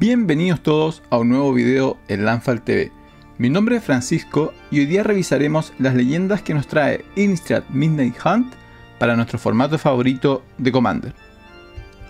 Bienvenidos 0.00 0.62
todos 0.62 1.02
a 1.10 1.18
un 1.18 1.30
nuevo 1.30 1.52
video 1.52 1.98
en 2.06 2.24
Lanfal 2.24 2.62
TV. 2.62 2.92
Mi 3.36 3.50
nombre 3.50 3.74
es 3.74 3.82
Francisco 3.82 4.54
y 4.70 4.78
hoy 4.78 4.86
día 4.86 5.02
revisaremos 5.02 5.72
las 5.80 5.96
leyendas 5.96 6.40
que 6.40 6.54
nos 6.54 6.68
trae 6.68 7.04
Innistrad 7.16 7.64
Midnight 7.70 8.14
Hunt 8.24 8.54
para 9.00 9.16
nuestro 9.16 9.40
formato 9.40 9.76
favorito 9.76 10.44
de 10.56 10.70
Commander. 10.70 11.14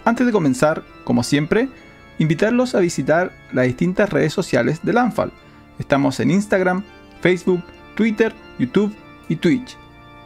Antes 0.05 0.27
de 0.27 0.33
comenzar, 0.33 0.83
como 1.05 1.23
siempre, 1.23 1.71
invitarlos 2.19 2.75
a 2.75 2.81
visitar 2.81 3.33
las 3.55 3.65
distintas 3.65 4.11
redes 4.11 4.35
sociales 4.35 4.81
de 4.83 4.93
Lanfal. 4.93 5.33
Estamos 5.79 6.21
en 6.21 6.31
Instagram, 6.31 6.85
Facebook, 7.23 7.65
Twitter, 7.95 8.35
YouTube 8.59 8.95
y 9.31 9.37
Twitch. 9.37 9.79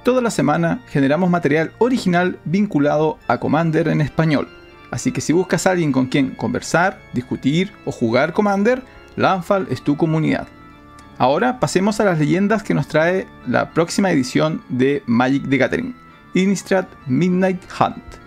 Toda 0.02 0.20
la 0.20 0.32
semana 0.32 0.82
generamos 0.88 1.30
material 1.30 1.70
original 1.78 2.40
vinculado 2.44 3.20
a 3.28 3.38
Commander 3.38 3.86
en 3.86 4.00
español. 4.00 4.48
Así 4.92 5.10
que 5.10 5.22
si 5.22 5.32
buscas 5.32 5.66
alguien 5.66 5.90
con 5.90 6.06
quien 6.06 6.32
conversar, 6.32 7.00
discutir 7.14 7.72
o 7.86 7.90
jugar 7.90 8.34
Commander, 8.34 8.82
Lanfal 9.16 9.66
es 9.70 9.82
tu 9.82 9.96
comunidad. 9.96 10.46
Ahora 11.16 11.58
pasemos 11.60 11.98
a 11.98 12.04
las 12.04 12.18
leyendas 12.18 12.62
que 12.62 12.74
nos 12.74 12.88
trae 12.88 13.26
la 13.46 13.70
próxima 13.70 14.10
edición 14.10 14.62
de 14.68 15.02
Magic 15.06 15.48
the 15.48 15.56
Gathering, 15.56 15.96
Innistrad 16.34 16.84
Midnight 17.06 17.62
Hunt. 17.80 18.21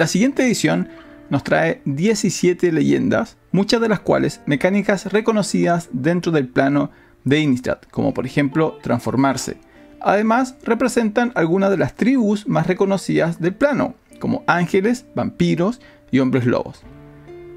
La 0.00 0.06
siguiente 0.06 0.42
edición 0.46 0.88
nos 1.28 1.44
trae 1.44 1.82
17 1.84 2.72
leyendas, 2.72 3.36
muchas 3.52 3.82
de 3.82 3.88
las 3.90 4.00
cuales 4.00 4.40
mecánicas 4.46 5.12
reconocidas 5.12 5.90
dentro 5.92 6.32
del 6.32 6.48
plano 6.48 6.90
de 7.24 7.40
Innistrad, 7.40 7.80
como 7.90 8.14
por 8.14 8.24
ejemplo 8.24 8.78
transformarse. 8.82 9.58
Además, 10.00 10.56
representan 10.62 11.32
algunas 11.34 11.68
de 11.68 11.76
las 11.76 11.96
tribus 11.96 12.48
más 12.48 12.66
reconocidas 12.66 13.42
del 13.42 13.54
plano, 13.54 13.94
como 14.20 14.42
ángeles, 14.46 15.04
vampiros 15.14 15.82
y 16.10 16.20
hombres 16.20 16.46
lobos. 16.46 16.82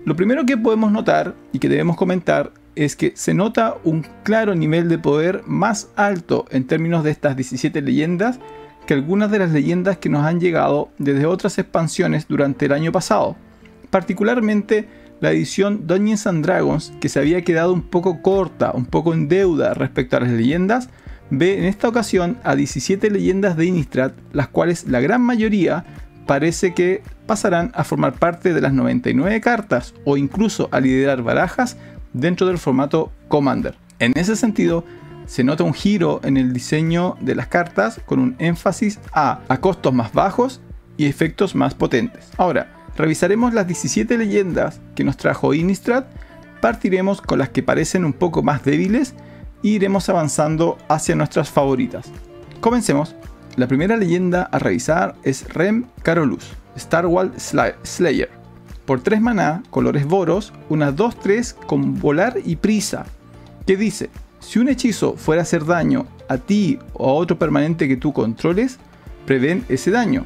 Lo 0.03 0.17
primero 0.17 0.45
que 0.45 0.57
podemos 0.57 0.91
notar 0.91 1.35
y 1.53 1.59
que 1.59 1.69
debemos 1.69 1.95
comentar 1.95 2.51
es 2.75 2.97
que 2.97 3.13
se 3.15 3.33
nota 3.33 3.75
un 3.85 4.05
claro 4.23 4.53
nivel 4.53 4.89
de 4.89 4.97
poder 4.97 5.43
más 5.45 5.91
alto 5.95 6.43
en 6.49 6.67
términos 6.67 7.05
de 7.05 7.11
estas 7.11 7.37
17 7.37 7.81
leyendas 7.81 8.37
que 8.85 8.93
algunas 8.93 9.31
de 9.31 9.39
las 9.39 9.51
leyendas 9.51 9.97
que 9.97 10.09
nos 10.09 10.25
han 10.25 10.39
llegado 10.39 10.89
desde 10.97 11.25
otras 11.25 11.57
expansiones 11.57 12.27
durante 12.27 12.65
el 12.65 12.73
año 12.73 12.91
pasado, 12.91 13.35
particularmente 13.89 14.87
la 15.19 15.31
edición 15.31 15.87
Dungeons 15.87 16.27
and 16.27 16.45
Dragons, 16.45 16.93
que 16.99 17.09
se 17.09 17.19
había 17.19 17.43
quedado 17.43 17.73
un 17.73 17.83
poco 17.83 18.21
corta, 18.21 18.71
un 18.73 18.85
poco 18.85 19.13
en 19.13 19.29
deuda 19.29 19.73
respecto 19.73 20.17
a 20.17 20.19
las 20.19 20.31
leyendas, 20.31 20.89
ve 21.29 21.57
en 21.57 21.63
esta 21.63 21.87
ocasión 21.87 22.37
a 22.43 22.55
17 22.55 23.09
leyendas 23.09 23.55
de 23.55 23.65
Innistrad, 23.65 24.11
las 24.33 24.49
cuales 24.49 24.87
la 24.87 24.99
gran 24.99 25.21
mayoría 25.21 25.85
parece 26.25 26.73
que 26.73 27.01
pasarán 27.25 27.71
a 27.73 27.83
formar 27.83 28.13
parte 28.13 28.53
de 28.53 28.61
las 28.61 28.73
99 28.73 29.39
cartas 29.41 29.93
o 30.05 30.17
incluso 30.17 30.67
a 30.71 30.79
liderar 30.79 31.21
barajas 31.21 31.77
dentro 32.13 32.47
del 32.47 32.57
formato 32.57 33.11
Commander. 33.27 33.75
En 33.99 34.13
ese 34.15 34.35
sentido, 34.35 34.83
se 35.25 35.43
nota 35.43 35.63
un 35.63 35.73
giro 35.73 36.19
en 36.23 36.37
el 36.37 36.53
diseño 36.53 37.17
de 37.21 37.35
las 37.35 37.47
cartas 37.47 38.01
con 38.05 38.19
un 38.19 38.35
énfasis 38.39 38.99
a, 39.13 39.39
costos 39.61 39.93
más 39.93 40.13
bajos 40.13 40.61
y 40.97 41.05
efectos 41.05 41.55
más 41.55 41.73
potentes. 41.73 42.29
Ahora, 42.37 42.87
revisaremos 42.95 43.53
las 43.53 43.67
17 43.67 44.17
leyendas 44.17 44.79
que 44.95 45.03
nos 45.03 45.17
trajo 45.17 45.53
Innistrad, 45.53 46.05
partiremos 46.61 47.21
con 47.21 47.39
las 47.39 47.49
que 47.49 47.63
parecen 47.63 48.05
un 48.05 48.13
poco 48.13 48.43
más 48.43 48.63
débiles 48.63 49.15
e 49.63 49.69
iremos 49.69 50.09
avanzando 50.09 50.77
hacia 50.87 51.15
nuestras 51.15 51.49
favoritas. 51.49 52.11
Comencemos. 52.59 53.15
La 53.55 53.67
primera 53.67 53.97
leyenda 53.97 54.49
a 54.51 54.57
revisar 54.57 55.13
es 55.23 55.47
Rem 55.53 55.85
Carolus, 56.01 56.53
Starwall 56.75 57.33
Slayer. 57.37 58.31
Por 58.85 59.01
3 59.01 59.21
maná, 59.21 59.61
colores 59.69 60.07
boros, 60.07 60.53
una 60.69 60.91
2-3 60.91 61.53
con 61.67 61.99
volar 61.99 62.37
y 62.43 62.55
prisa. 62.55 63.05
¿Qué 63.67 63.77
dice? 63.77 64.09
Si 64.43 64.59
un 64.59 64.67
hechizo 64.67 65.15
fuera 65.15 65.41
a 65.41 65.43
hacer 65.43 65.65
daño 65.65 66.05
a 66.27 66.37
ti 66.37 66.77
o 66.93 67.09
a 67.09 67.13
otro 67.13 67.39
permanente 67.39 67.87
que 67.87 67.95
tú 67.95 68.11
controles, 68.11 68.77
prevén 69.25 69.65
ese 69.69 69.89
daño. 69.89 70.25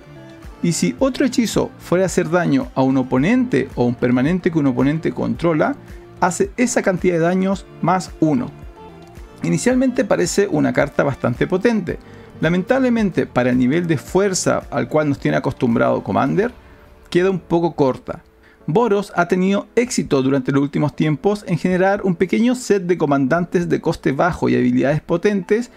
Y 0.64 0.72
si 0.72 0.96
otro 0.98 1.24
hechizo 1.26 1.70
fuera 1.78 2.04
a 2.04 2.08
hacer 2.08 2.30
daño 2.30 2.68
a 2.74 2.82
un 2.82 2.98
oponente 2.98 3.70
o 3.76 3.86
un 3.86 3.94
permanente 3.94 4.52
que 4.52 4.58
un 4.58 4.66
oponente 4.66 5.12
controla, 5.12 5.76
hace 6.20 6.50
esa 6.58 6.82
cantidad 6.82 7.14
de 7.14 7.22
daños 7.22 7.68
más 7.82 8.12
uno. 8.20 8.50
Inicialmente 9.44 10.04
parece 10.04 10.48
una 10.48 10.74
carta 10.74 11.04
bastante 11.04 11.46
potente. 11.46 12.00
Lamentablemente 12.42 13.28
para 13.28 13.52
el 13.52 13.58
nivel 13.60 13.86
de 13.86 14.00
fuerza 14.00 14.64
al 14.72 14.90
cual 14.90 15.10
nos 15.10 15.20
tiene 15.20 15.38
acostumbrado 15.38 16.04
Commander, 16.04 16.52
queda 17.12 17.30
un 17.30 17.40
poco 17.40 17.76
corta. 17.76 18.24
Boros 18.70 19.14
ha 19.16 19.30
tenido 19.30 19.68
éxito 19.78 20.22
durante 20.22 20.52
los 20.52 20.62
últimos 20.62 20.94
tiempos 20.94 21.46
en 21.48 21.58
generar 21.58 22.02
un 22.04 22.16
pequeño 22.16 22.54
set 22.54 22.84
de 22.84 22.98
comandantes 22.98 23.70
de 23.70 23.80
coste 23.80 24.12
bajo 24.12 24.50
y 24.50 24.56
habilidades 24.56 25.00
potentes, 25.00 25.72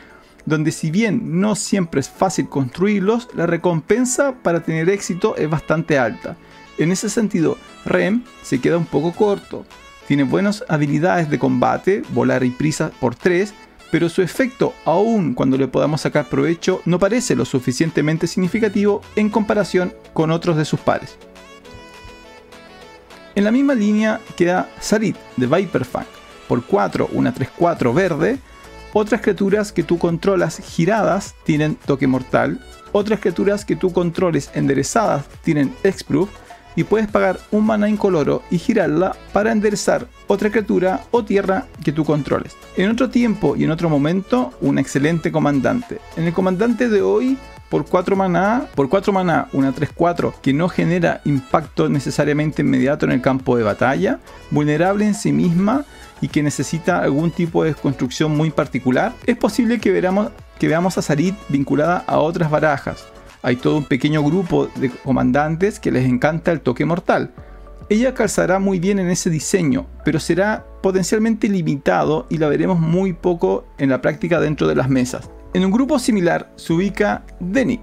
donde 0.44 0.72
si 0.72 0.90
bien 0.90 1.40
no 1.40 1.54
siempre 1.54 2.00
es 2.00 2.08
fácil 2.08 2.48
construirlos, 2.48 3.28
la 3.36 3.46
recompensa 3.46 4.34
para 4.42 4.64
tener 4.64 4.90
éxito 4.90 5.36
es 5.36 5.48
bastante 5.48 5.98
alta. 5.98 6.36
En 6.78 6.90
ese 6.90 7.08
sentido, 7.08 7.56
Rem 7.84 8.24
se 8.42 8.60
queda 8.60 8.76
un 8.76 8.86
poco 8.86 9.12
corto. 9.12 9.64
Tiene 10.08 10.24
buenas 10.24 10.64
habilidades 10.68 11.30
de 11.30 11.38
combate, 11.38 12.02
volar 12.12 12.42
y 12.42 12.50
prisa 12.50 12.90
por 12.98 13.14
3, 13.14 13.54
pero 13.92 14.08
su 14.08 14.20
efecto, 14.20 14.74
aun 14.84 15.34
cuando 15.34 15.56
le 15.56 15.68
podamos 15.68 16.00
sacar 16.00 16.28
provecho, 16.28 16.80
no 16.86 16.98
parece 16.98 17.36
lo 17.36 17.44
suficientemente 17.44 18.26
significativo 18.26 19.00
en 19.14 19.28
comparación 19.28 19.92
con 20.12 20.32
otros 20.32 20.56
de 20.56 20.64
sus 20.64 20.80
pares. 20.80 21.16
En 23.36 23.44
la 23.44 23.52
misma 23.52 23.74
línea 23.74 24.20
queda 24.36 24.68
Sarit 24.80 25.16
de 25.36 25.46
Viperfang. 25.46 26.06
Por 26.48 26.64
4, 26.64 27.10
una 27.12 27.32
3-4 27.32 27.94
verde. 27.94 28.38
Otras 28.92 29.20
criaturas 29.20 29.70
que 29.70 29.84
tú 29.84 29.98
controlas 29.98 30.58
giradas 30.58 31.34
tienen 31.44 31.76
toque 31.76 32.08
mortal. 32.08 32.60
Otras 32.90 33.20
criaturas 33.20 33.64
que 33.64 33.76
tú 33.76 33.92
controles 33.92 34.50
enderezadas 34.54 35.26
tienen 35.44 35.72
X-Proof. 35.84 36.28
Y 36.76 36.84
puedes 36.84 37.08
pagar 37.08 37.38
un 37.50 37.66
mana 37.66 37.88
incoloro 37.88 38.42
y 38.50 38.58
girarla 38.58 39.16
para 39.32 39.52
enderezar 39.52 40.06
otra 40.28 40.50
criatura 40.50 41.02
o 41.10 41.24
tierra 41.24 41.66
que 41.84 41.92
tú 41.92 42.04
controles. 42.04 42.56
En 42.76 42.90
otro 42.90 43.10
tiempo 43.10 43.56
y 43.56 43.64
en 43.64 43.70
otro 43.70 43.88
momento, 43.88 44.52
un 44.60 44.78
excelente 44.78 45.32
comandante. 45.32 46.00
En 46.16 46.24
el 46.24 46.32
comandante 46.32 46.88
de 46.88 47.02
hoy 47.02 47.38
por 47.70 47.86
4 47.86 48.16
maná, 48.16 48.66
por 48.74 48.88
4 48.88 49.12
maná, 49.12 49.48
una 49.52 49.72
3-4 49.72 50.34
que 50.42 50.52
no 50.52 50.68
genera 50.68 51.22
impacto 51.24 51.88
necesariamente 51.88 52.62
inmediato 52.62 53.06
en 53.06 53.12
el 53.12 53.22
campo 53.22 53.56
de 53.56 53.62
batalla, 53.62 54.18
vulnerable 54.50 55.06
en 55.06 55.14
sí 55.14 55.32
misma 55.32 55.84
y 56.20 56.28
que 56.28 56.42
necesita 56.42 57.00
algún 57.00 57.30
tipo 57.30 57.64
de 57.64 57.74
construcción 57.74 58.36
muy 58.36 58.50
particular, 58.50 59.14
es 59.24 59.36
posible 59.36 59.78
que, 59.78 59.92
que 60.58 60.68
veamos 60.68 60.98
a 60.98 61.02
Sarit 61.02 61.36
vinculada 61.48 62.04
a 62.06 62.18
otras 62.18 62.50
barajas. 62.50 63.06
Hay 63.42 63.56
todo 63.56 63.78
un 63.78 63.84
pequeño 63.84 64.22
grupo 64.22 64.66
de 64.74 64.90
comandantes 64.90 65.80
que 65.80 65.92
les 65.92 66.04
encanta 66.04 66.52
el 66.52 66.60
toque 66.60 66.84
mortal. 66.84 67.30
Ella 67.88 68.14
calzará 68.14 68.58
muy 68.58 68.80
bien 68.80 68.98
en 68.98 69.10
ese 69.10 69.30
diseño, 69.30 69.86
pero 70.04 70.20
será 70.20 70.66
potencialmente 70.82 71.48
limitado 71.48 72.26
y 72.28 72.38
la 72.38 72.48
veremos 72.48 72.78
muy 72.80 73.12
poco 73.12 73.64
en 73.78 73.90
la 73.90 74.02
práctica 74.02 74.40
dentro 74.40 74.68
de 74.68 74.74
las 74.74 74.88
mesas. 74.88 75.30
En 75.52 75.64
un 75.64 75.72
grupo 75.72 75.98
similar 75.98 76.52
se 76.54 76.72
ubica 76.72 77.24
Denik, 77.40 77.80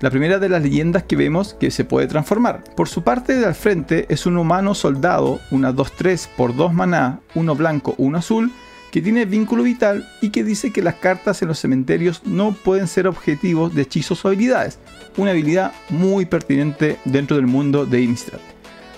la 0.00 0.10
primera 0.10 0.40
de 0.40 0.48
las 0.48 0.60
leyendas 0.60 1.04
que 1.04 1.14
vemos 1.14 1.54
que 1.54 1.70
se 1.70 1.84
puede 1.84 2.08
transformar. 2.08 2.64
Por 2.74 2.88
su 2.88 3.04
parte 3.04 3.44
al 3.44 3.54
frente 3.54 4.06
es 4.08 4.26
un 4.26 4.36
humano 4.36 4.74
soldado, 4.74 5.38
una 5.52 5.72
2-3 5.72 6.28
por 6.36 6.56
2 6.56 6.74
maná, 6.74 7.20
uno 7.36 7.54
blanco, 7.54 7.94
uno 7.98 8.18
azul, 8.18 8.50
que 8.90 9.00
tiene 9.02 9.24
vínculo 9.24 9.62
vital 9.62 10.08
y 10.20 10.30
que 10.30 10.42
dice 10.42 10.72
que 10.72 10.82
las 10.82 10.96
cartas 10.96 11.42
en 11.42 11.48
los 11.48 11.60
cementerios 11.60 12.22
no 12.24 12.52
pueden 12.52 12.88
ser 12.88 13.06
objetivos 13.06 13.72
de 13.72 13.82
hechizos 13.82 14.24
o 14.24 14.28
habilidades, 14.28 14.80
una 15.16 15.30
habilidad 15.30 15.72
muy 15.90 16.24
pertinente 16.24 16.96
dentro 17.04 17.36
del 17.36 17.46
mundo 17.46 17.86
de 17.86 18.00
Innistrad. 18.00 18.40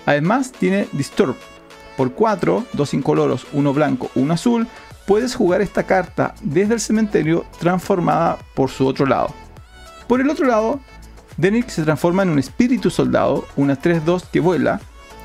Además 0.06 0.52
tiene 0.52 0.88
Disturb, 0.92 1.36
por 1.98 2.12
4, 2.12 2.64
2 2.72 2.94
incoloros, 2.94 3.46
uno 3.52 3.74
blanco, 3.74 4.10
uno 4.14 4.32
azul, 4.32 4.66
puedes 5.08 5.34
jugar 5.34 5.62
esta 5.62 5.84
carta 5.84 6.34
desde 6.42 6.74
el 6.74 6.80
cementerio 6.80 7.46
transformada 7.58 8.36
por 8.54 8.68
su 8.68 8.86
otro 8.86 9.06
lado. 9.06 9.34
Por 10.06 10.20
el 10.20 10.28
otro 10.28 10.46
lado, 10.46 10.80
Denik 11.38 11.70
se 11.70 11.82
transforma 11.82 12.24
en 12.24 12.28
un 12.28 12.38
espíritu 12.38 12.90
soldado, 12.90 13.46
una 13.56 13.80
3-2 13.80 14.24
que 14.30 14.40
vuela, 14.40 14.82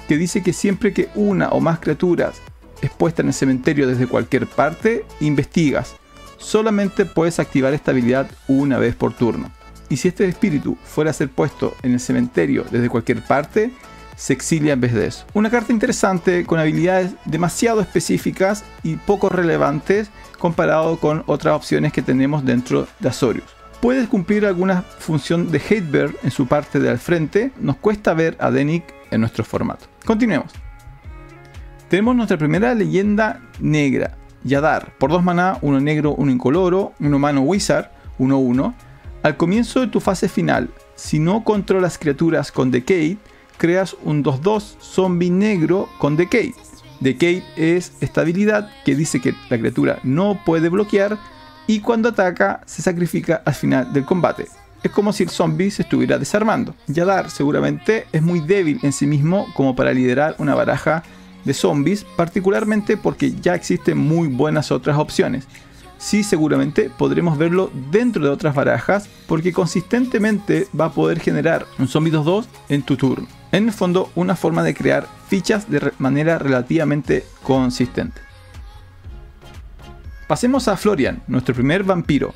que 0.07 0.15
dice 0.15 0.41
que 0.41 0.53
siempre 0.53 0.93
que 0.93 1.09
una 1.15 1.49
o 1.49 1.59
más 1.59 1.79
criaturas 1.79 2.35
es 2.81 2.91
puesta 2.91 3.23
en 3.23 3.27
el 3.27 3.33
cementerio 3.33 3.85
desde 3.85 4.07
cualquier 4.07 4.47
parte, 4.47 5.05
investigas. 5.19 5.95
Solamente 6.37 7.05
puedes 7.05 7.39
activar 7.39 7.73
esta 7.73 7.91
habilidad 7.91 8.31
una 8.47 8.77
vez 8.77 8.95
por 8.95 9.13
turno. 9.13 9.51
Y 9.89 9.97
si 9.97 10.07
este 10.07 10.25
espíritu 10.25 10.77
fuera 10.85 11.11
a 11.11 11.13
ser 11.13 11.27
puesto 11.27 11.75
en 11.83 11.91
el 11.91 11.99
cementerio 11.99 12.63
desde 12.71 12.89
cualquier 12.89 13.21
parte, 13.21 13.73
se 14.15 14.33
exilia 14.33 14.73
en 14.73 14.81
vez 14.81 14.93
de 14.93 15.07
eso. 15.07 15.25
Una 15.33 15.49
carta 15.49 15.71
interesante 15.71 16.45
con 16.45 16.59
habilidades 16.59 17.13
demasiado 17.25 17.81
específicas 17.81 18.63
y 18.83 18.95
poco 18.95 19.29
relevantes 19.29 20.09
comparado 20.39 20.97
con 20.97 21.23
otras 21.25 21.55
opciones 21.55 21.93
que 21.93 22.01
tenemos 22.01 22.43
dentro 22.45 22.87
de 22.99 23.09
Azorius. 23.09 23.45
Puedes 23.81 24.07
cumplir 24.07 24.45
alguna 24.45 24.81
función 24.81 25.51
de 25.51 25.59
Hatebird 25.59 26.15
en 26.23 26.31
su 26.31 26.47
parte 26.47 26.79
de 26.79 26.89
al 26.89 26.99
frente, 26.99 27.51
nos 27.59 27.77
cuesta 27.77 28.13
ver 28.13 28.37
a 28.39 28.49
Denick 28.49 28.83
en 29.11 29.21
nuestro 29.21 29.43
formato. 29.43 29.85
Continuemos. 30.05 30.53
Tenemos 31.89 32.15
nuestra 32.15 32.37
primera 32.37 32.73
leyenda 32.73 33.41
negra, 33.59 34.17
Yadar, 34.43 34.93
por 34.97 35.11
dos 35.11 35.23
maná, 35.23 35.57
uno 35.61 35.79
negro, 35.79 36.13
uno 36.15 36.31
incoloro, 36.31 36.93
un 36.99 37.13
humano 37.13 37.41
wizard, 37.41 37.91
1-1. 38.19 38.73
Al 39.21 39.37
comienzo 39.37 39.81
de 39.81 39.87
tu 39.87 39.99
fase 39.99 40.27
final, 40.27 40.69
si 40.95 41.19
no 41.19 41.43
controlas 41.43 41.97
criaturas 41.97 42.51
con 42.51 42.71
Decay, 42.71 43.17
creas 43.63 43.95
un 44.03 44.25
2-2 44.25 44.75
zombie 44.81 45.29
negro 45.29 45.87
con 45.97 46.17
Decay. 46.17 46.53
Decay 46.99 47.41
es 47.55 47.93
esta 48.01 48.19
habilidad 48.19 48.69
que 48.83 48.93
dice 48.93 49.21
que 49.21 49.33
la 49.49 49.57
criatura 49.57 49.99
no 50.03 50.37
puede 50.45 50.67
bloquear 50.67 51.17
y 51.65 51.79
cuando 51.79 52.09
ataca 52.09 52.59
se 52.65 52.81
sacrifica 52.81 53.41
al 53.45 53.53
final 53.53 53.93
del 53.93 54.03
combate. 54.03 54.49
Es 54.83 54.91
como 54.91 55.13
si 55.13 55.23
el 55.23 55.29
zombie 55.29 55.71
se 55.71 55.83
estuviera 55.83 56.17
desarmando. 56.17 56.75
Yadar 56.87 57.29
seguramente 57.29 58.05
es 58.11 58.21
muy 58.21 58.41
débil 58.41 58.81
en 58.83 58.91
sí 58.91 59.07
mismo 59.07 59.47
como 59.55 59.77
para 59.77 59.93
liderar 59.93 60.35
una 60.39 60.55
baraja 60.55 61.01
de 61.45 61.53
zombies, 61.53 62.03
particularmente 62.17 62.97
porque 62.97 63.31
ya 63.31 63.55
existen 63.55 63.97
muy 63.97 64.27
buenas 64.27 64.73
otras 64.73 64.97
opciones 64.97 65.47
sí 65.97 66.21
seguramente 66.21 66.89
podremos 66.89 67.37
verlo 67.37 67.71
dentro 67.89 68.25
de 68.25 68.29
otras 68.29 68.53
barajas 68.53 69.07
porque 69.25 69.53
consistentemente 69.53 70.67
va 70.77 70.85
a 70.85 70.91
poder 70.91 71.21
generar 71.21 71.65
un 71.79 71.87
zombie 71.87 72.11
2-2 72.11 72.45
en 72.67 72.81
tu 72.81 72.97
turno. 72.97 73.42
En 73.53 73.67
el 73.67 73.71
fondo, 73.71 74.11
una 74.15 74.35
forma 74.35 74.63
de 74.63 74.73
crear 74.73 75.07
fichas 75.27 75.69
de 75.69 75.93
manera 75.99 76.39
relativamente 76.39 77.23
consistente. 77.43 78.19
Pasemos 80.27 80.67
a 80.67 80.75
Florian, 80.75 81.21
nuestro 81.27 81.53
primer 81.53 81.83
vampiro. 81.83 82.33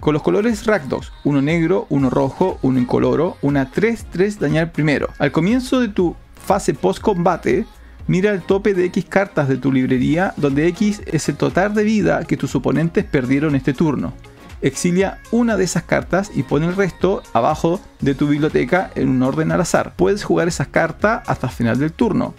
Con 0.00 0.14
los 0.14 0.22
colores 0.22 0.64
Rakdos, 0.64 1.12
uno 1.22 1.42
negro, 1.42 1.86
uno 1.90 2.08
rojo, 2.08 2.58
uno 2.62 2.78
incoloro, 2.78 3.36
una 3.42 3.70
3-3 3.70 4.38
dañar 4.38 4.72
primero. 4.72 5.10
Al 5.18 5.32
comienzo 5.32 5.80
de 5.80 5.88
tu 5.88 6.16
fase 6.34 6.72
post 6.72 7.02
combate, 7.02 7.66
Mira 8.08 8.30
el 8.30 8.40
tope 8.40 8.72
de 8.72 8.86
X 8.86 9.04
cartas 9.04 9.48
de 9.50 9.58
tu 9.58 9.70
librería, 9.70 10.32
donde 10.38 10.66
X 10.68 11.02
es 11.04 11.28
el 11.28 11.36
total 11.36 11.74
de 11.74 11.84
vida 11.84 12.24
que 12.24 12.38
tus 12.38 12.54
oponentes 12.54 13.04
perdieron 13.04 13.54
este 13.54 13.74
turno. 13.74 14.14
Exilia 14.60 15.18
una 15.30 15.56
de 15.56 15.64
esas 15.64 15.84
cartas 15.84 16.30
y 16.34 16.42
pone 16.42 16.66
el 16.66 16.76
resto 16.76 17.22
abajo 17.32 17.80
de 18.00 18.14
tu 18.14 18.26
biblioteca 18.26 18.90
en 18.94 19.08
un 19.08 19.22
orden 19.22 19.52
al 19.52 19.60
azar. 19.60 19.94
Puedes 19.96 20.24
jugar 20.24 20.48
esas 20.48 20.68
cartas 20.68 21.22
hasta 21.26 21.46
el 21.46 21.52
final 21.52 21.78
del 21.78 21.92
turno. 21.92 22.34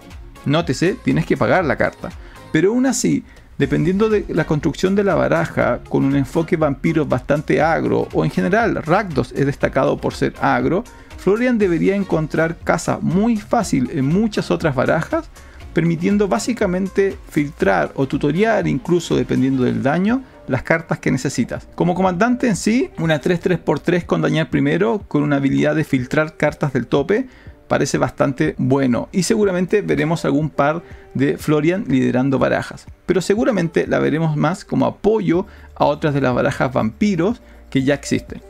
Nótese, 0.46 0.96
tienes 1.04 1.26
que 1.26 1.38
pagar 1.38 1.66
la 1.66 1.78
carta. 1.78 2.10
Pero 2.52 2.70
aún 2.72 2.86
así, 2.86 3.24
dependiendo 3.58 4.10
de 4.10 4.26
la 4.30 4.46
construcción 4.46 4.96
de 4.96 5.04
la 5.04 5.16
baraja, 5.16 5.80
con 5.88 6.04
un 6.04 6.16
enfoque 6.16 6.58
vampiro 6.58 7.06
bastante 7.06 7.62
agro, 7.62 8.08
o 8.14 8.26
en 8.26 8.32
general 8.32 8.76
Rakdos 8.84 9.32
es 9.34 9.46
destacado 9.46 9.98
por 9.98 10.14
ser 10.14 10.34
agro, 10.42 10.84
Florian 11.18 11.58
debería 11.58 11.96
encontrar 11.96 12.58
casa 12.58 13.00
muy 13.02 13.38
fácil 13.38 13.90
en 13.94 14.06
muchas 14.06 14.52
otras 14.52 14.76
barajas 14.76 15.30
permitiendo 15.74 16.28
básicamente 16.28 17.16
filtrar 17.30 17.92
o 17.96 18.08
tutoriar, 18.08 18.68
incluso 18.68 19.16
dependiendo 19.16 19.64
del 19.64 19.84
daño, 19.84 20.24
las 20.50 20.64
cartas 20.64 21.00
que 21.00 21.12
necesitas. 21.12 21.68
Como 21.76 21.96
comandante 21.96 22.48
en 22.48 22.56
sí, 22.56 22.90
una 22.98 23.22
3-3x3 23.22 24.06
con 24.06 24.22
dañar 24.22 24.50
primero, 24.50 25.04
con 25.08 25.24
una 25.24 25.38
habilidad 25.38 25.76
de 25.76 25.84
filtrar 25.84 26.36
cartas 26.36 26.74
del 26.74 26.88
tope, 26.88 27.28
parece 27.68 28.00
bastante 28.00 28.56
bueno 28.58 29.08
y 29.12 29.24
seguramente 29.24 29.82
veremos 29.82 30.26
algún 30.26 30.50
par 30.50 30.82
de 31.14 31.38
Florian 31.38 31.86
liderando 31.88 32.40
barajas. 32.40 32.88
Pero 33.06 33.22
seguramente 33.22 33.86
la 33.88 34.00
veremos 34.00 34.36
más 34.36 34.66
como 34.66 34.88
apoyo 34.88 35.46
a 35.76 35.86
otras 35.86 36.14
de 36.14 36.22
las 36.22 36.34
barajas 36.34 36.74
vampiros 36.74 37.42
que 37.70 37.84
ya 37.84 37.94
existen. 37.94 38.49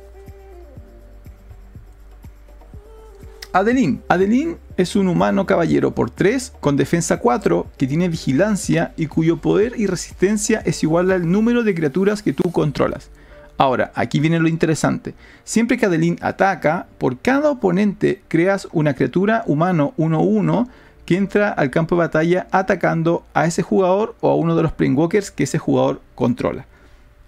Adeline. 3.51 4.01
Adeline 4.09 4.57
es 4.77 4.95
un 4.95 5.07
humano 5.07 5.47
caballero 5.47 5.95
por 5.95 6.11
3 6.11 6.53
con 6.59 6.77
defensa 6.77 7.17
4 7.17 7.65
que 7.77 7.87
tiene 7.87 8.07
vigilancia 8.07 8.93
y 8.95 9.07
cuyo 9.07 9.37
poder 9.37 9.73
y 9.75 9.87
resistencia 9.87 10.61
es 10.65 10.83
igual 10.83 11.11
al 11.11 11.29
número 11.29 11.63
de 11.63 11.73
criaturas 11.73 12.21
que 12.21 12.33
tú 12.33 12.51
controlas. 12.51 13.09
Ahora, 13.57 13.91
aquí 13.95 14.19
viene 14.19 14.39
lo 14.39 14.47
interesante. 14.47 15.15
Siempre 15.43 15.77
que 15.77 15.87
Adeline 15.87 16.19
ataca, 16.21 16.85
por 16.99 17.17
cada 17.17 17.49
oponente 17.49 18.21
creas 18.27 18.67
una 18.71 18.93
criatura 18.93 19.43
humano 19.47 19.93
1-1 19.97 20.67
que 21.05 21.17
entra 21.17 21.49
al 21.49 21.71
campo 21.71 21.95
de 21.95 21.99
batalla 21.99 22.47
atacando 22.51 23.25
a 23.33 23.47
ese 23.47 23.63
jugador 23.63 24.15
o 24.21 24.29
a 24.29 24.35
uno 24.35 24.55
de 24.55 24.61
los 24.61 24.73
Planewalkers 24.73 25.31
que 25.31 25.43
ese 25.43 25.57
jugador 25.57 26.01
controla. 26.13 26.67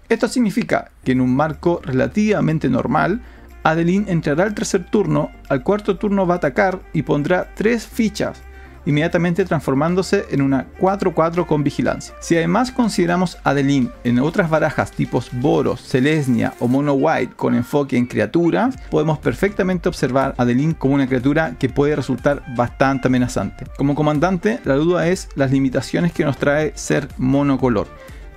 Esto 0.08 0.28
significa 0.28 0.92
que 1.02 1.12
en 1.12 1.20
un 1.20 1.34
marco 1.34 1.80
relativamente 1.82 2.68
normal, 2.68 3.22
Adeline 3.62 4.10
entrará 4.10 4.44
al 4.44 4.54
tercer 4.54 4.84
turno, 4.84 5.30
al 5.48 5.62
cuarto 5.62 5.96
turno 5.96 6.26
va 6.26 6.34
a 6.34 6.36
atacar 6.38 6.80
y 6.92 7.02
pondrá 7.02 7.48
tres 7.54 7.86
fichas, 7.86 8.42
inmediatamente 8.84 9.44
transformándose 9.44 10.26
en 10.30 10.42
una 10.42 10.66
4-4 10.80 11.46
con 11.46 11.62
vigilancia. 11.62 12.14
Si 12.20 12.36
además 12.36 12.72
consideramos 12.72 13.38
Adeline 13.44 13.90
en 14.04 14.18
otras 14.18 14.50
barajas 14.50 14.90
tipos 14.90 15.30
Boros, 15.32 15.80
Celesnia 15.80 16.54
o 16.58 16.66
Mono 16.66 16.94
White 16.94 17.34
con 17.36 17.54
enfoque 17.54 17.96
en 17.96 18.06
criaturas, 18.06 18.76
podemos 18.90 19.18
perfectamente 19.18 19.88
observar 19.88 20.34
a 20.36 20.42
Adeline 20.42 20.74
como 20.74 20.94
una 20.94 21.06
criatura 21.06 21.54
que 21.58 21.68
puede 21.68 21.96
resultar 21.96 22.42
bastante 22.56 23.08
amenazante. 23.08 23.66
Como 23.76 23.94
comandante, 23.94 24.58
la 24.64 24.74
duda 24.74 25.06
es 25.06 25.28
las 25.36 25.52
limitaciones 25.52 26.12
que 26.12 26.24
nos 26.24 26.36
trae 26.36 26.72
ser 26.74 27.08
monocolor. 27.16 27.86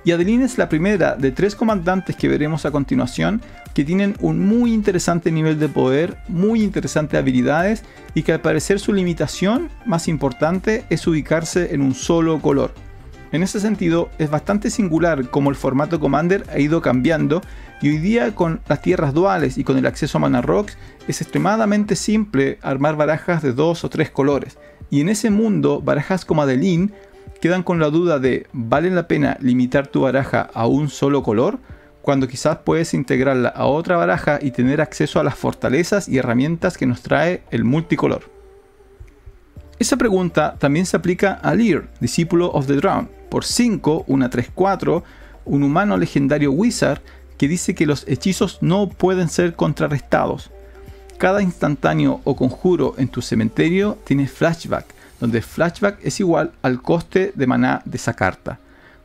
Y 0.06 0.12
Adeline 0.12 0.44
es 0.44 0.56
la 0.56 0.68
primera 0.68 1.16
de 1.16 1.32
tres 1.32 1.56
comandantes 1.56 2.14
que 2.14 2.28
veremos 2.28 2.64
a 2.64 2.70
continuación 2.70 3.42
que 3.74 3.84
tienen 3.84 4.14
un 4.20 4.38
muy 4.38 4.72
interesante 4.72 5.32
nivel 5.32 5.58
de 5.58 5.68
poder, 5.68 6.16
muy 6.28 6.62
interesantes 6.62 7.18
habilidades 7.18 7.82
y 8.14 8.22
que 8.22 8.32
al 8.32 8.40
parecer 8.40 8.78
su 8.78 8.92
limitación 8.92 9.68
más 9.84 10.06
importante 10.06 10.84
es 10.90 11.04
ubicarse 11.08 11.74
en 11.74 11.82
un 11.82 11.92
solo 11.92 12.40
color. 12.40 12.72
En 13.32 13.42
ese 13.42 13.58
sentido, 13.58 14.08
es 14.18 14.30
bastante 14.30 14.70
singular 14.70 15.28
como 15.28 15.50
el 15.50 15.56
formato 15.56 15.98
Commander 15.98 16.44
ha 16.52 16.60
ido 16.60 16.80
cambiando 16.80 17.42
y 17.82 17.88
hoy 17.88 17.98
día 17.98 18.32
con 18.32 18.60
las 18.68 18.82
tierras 18.82 19.12
duales 19.12 19.58
y 19.58 19.64
con 19.64 19.76
el 19.76 19.86
acceso 19.86 20.18
a 20.18 20.20
Mana 20.20 20.40
Rocks 20.40 20.78
es 21.08 21.20
extremadamente 21.20 21.96
simple 21.96 22.60
armar 22.62 22.94
barajas 22.94 23.42
de 23.42 23.52
dos 23.52 23.82
o 23.82 23.90
tres 23.90 24.10
colores. 24.10 24.56
Y 24.88 25.00
en 25.00 25.08
ese 25.08 25.30
mundo, 25.30 25.80
barajas 25.82 26.24
como 26.24 26.42
Adeline 26.42 26.92
quedan 27.46 27.62
con 27.62 27.78
la 27.78 27.90
duda 27.90 28.18
de 28.18 28.48
¿vale 28.52 28.90
la 28.90 29.06
pena 29.06 29.36
limitar 29.40 29.86
tu 29.86 30.00
baraja 30.00 30.50
a 30.52 30.66
un 30.66 30.88
solo 30.88 31.22
color? 31.22 31.60
Cuando 32.02 32.26
quizás 32.26 32.58
puedes 32.64 32.92
integrarla 32.92 33.50
a 33.50 33.66
otra 33.66 33.96
baraja 33.96 34.40
y 34.42 34.50
tener 34.50 34.80
acceso 34.80 35.20
a 35.20 35.22
las 35.22 35.36
fortalezas 35.36 36.08
y 36.08 36.18
herramientas 36.18 36.76
que 36.76 36.86
nos 36.86 37.02
trae 37.02 37.44
el 37.52 37.62
multicolor. 37.62 38.28
Esa 39.78 39.96
pregunta 39.96 40.56
también 40.58 40.86
se 40.86 40.96
aplica 40.96 41.34
a 41.34 41.54
Lear, 41.54 41.88
discípulo 42.00 42.50
of 42.50 42.66
the 42.66 42.74
Drown, 42.74 43.08
por 43.30 43.44
5, 43.44 44.06
una 44.08 44.28
3-4, 44.28 45.04
un 45.44 45.62
humano 45.62 45.96
legendario 45.96 46.50
wizard 46.50 46.98
que 47.38 47.46
dice 47.46 47.76
que 47.76 47.86
los 47.86 48.08
hechizos 48.08 48.58
no 48.60 48.88
pueden 48.88 49.28
ser 49.28 49.54
contrarrestados. 49.54 50.50
Cada 51.16 51.42
instantáneo 51.42 52.22
o 52.24 52.34
conjuro 52.34 52.96
en 52.98 53.06
tu 53.06 53.22
cementerio 53.22 53.98
tiene 54.04 54.26
flashback, 54.26 54.95
donde 55.20 55.42
flashback 55.42 55.98
es 56.02 56.20
igual 56.20 56.52
al 56.62 56.82
coste 56.82 57.32
de 57.34 57.46
maná 57.46 57.82
de 57.84 57.96
esa 57.96 58.14
carta. 58.14 58.58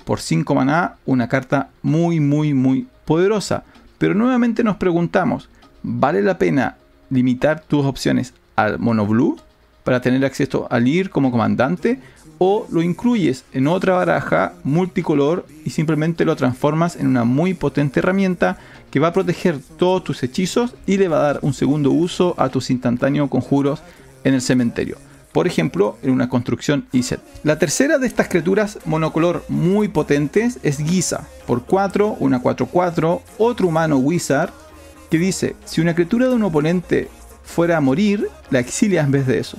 Por 0.05 0.19
5 0.19 0.55
maná, 0.55 0.95
una 1.05 1.27
carta 1.27 1.69
muy 1.81 2.19
muy 2.19 2.53
muy 2.53 2.87
poderosa. 3.05 3.63
Pero 3.97 4.13
nuevamente 4.13 4.63
nos 4.63 4.77
preguntamos, 4.77 5.49
¿vale 5.83 6.21
la 6.21 6.37
pena 6.37 6.77
limitar 7.09 7.61
tus 7.61 7.85
opciones 7.85 8.33
al 8.55 8.79
mono 8.79 9.05
blue 9.05 9.37
para 9.83 10.01
tener 10.01 10.25
acceso 10.25 10.67
al 10.71 10.87
IR 10.87 11.09
como 11.09 11.31
comandante? 11.31 11.99
¿O 12.39 12.65
lo 12.71 12.81
incluyes 12.81 13.45
en 13.53 13.67
otra 13.67 13.93
baraja 13.93 14.53
multicolor 14.63 15.45
y 15.63 15.69
simplemente 15.69 16.25
lo 16.25 16.35
transformas 16.35 16.95
en 16.95 17.05
una 17.05 17.23
muy 17.23 17.53
potente 17.53 17.99
herramienta 17.99 18.57
que 18.89 18.99
va 18.99 19.09
a 19.09 19.13
proteger 19.13 19.59
todos 19.77 20.03
tus 20.03 20.23
hechizos 20.23 20.73
y 20.87 20.97
le 20.97 21.07
va 21.07 21.19
a 21.19 21.33
dar 21.33 21.39
un 21.43 21.53
segundo 21.53 21.91
uso 21.91 22.33
a 22.39 22.49
tus 22.49 22.71
instantáneos 22.71 23.29
conjuros 23.29 23.83
en 24.23 24.33
el 24.33 24.41
cementerio? 24.41 24.97
Por 25.31 25.47
ejemplo, 25.47 25.97
en 26.03 26.11
una 26.11 26.29
construcción 26.29 26.87
ISET. 26.91 27.21
La 27.43 27.57
tercera 27.57 27.97
de 27.97 28.07
estas 28.07 28.27
criaturas 28.27 28.79
monocolor 28.85 29.43
muy 29.49 29.87
potentes 29.87 30.59
es 30.63 30.77
Giza, 30.77 31.27
por 31.47 31.65
4, 31.65 32.17
una 32.19 32.41
4-4, 32.41 33.21
otro 33.37 33.67
humano 33.67 33.97
wizard, 33.97 34.51
que 35.09 35.17
dice, 35.17 35.55
si 35.65 35.81
una 35.81 35.93
criatura 35.93 36.27
de 36.27 36.35
un 36.35 36.43
oponente 36.43 37.09
fuera 37.43 37.77
a 37.77 37.81
morir, 37.81 38.29
la 38.49 38.59
exilias 38.59 39.05
en 39.05 39.11
vez 39.11 39.27
de 39.27 39.39
eso. 39.39 39.57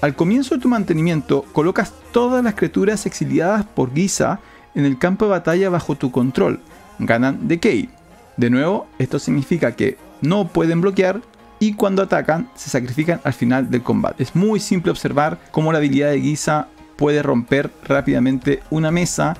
Al 0.00 0.14
comienzo 0.14 0.54
de 0.54 0.60
tu 0.60 0.68
mantenimiento, 0.68 1.44
colocas 1.52 1.92
todas 2.12 2.44
las 2.44 2.54
criaturas 2.54 3.06
exiliadas 3.06 3.64
por 3.64 3.94
Giza 3.94 4.40
en 4.74 4.84
el 4.84 4.98
campo 4.98 5.24
de 5.24 5.32
batalla 5.32 5.70
bajo 5.70 5.96
tu 5.96 6.10
control. 6.10 6.60
Ganan 6.98 7.48
Decay. 7.48 7.88
De 8.36 8.50
nuevo, 8.50 8.86
esto 8.98 9.18
significa 9.18 9.72
que 9.72 9.96
no 10.20 10.48
pueden 10.48 10.80
bloquear, 10.80 11.22
y 11.58 11.74
cuando 11.74 12.02
atacan 12.02 12.48
se 12.54 12.70
sacrifican 12.70 13.20
al 13.24 13.32
final 13.32 13.70
del 13.70 13.82
combate. 13.82 14.22
Es 14.22 14.34
muy 14.34 14.60
simple 14.60 14.90
observar 14.90 15.38
cómo 15.50 15.72
la 15.72 15.78
habilidad 15.78 16.10
de 16.10 16.20
Giza 16.20 16.68
puede 16.96 17.22
romper 17.22 17.70
rápidamente 17.86 18.62
una 18.70 18.90
mesa 18.90 19.36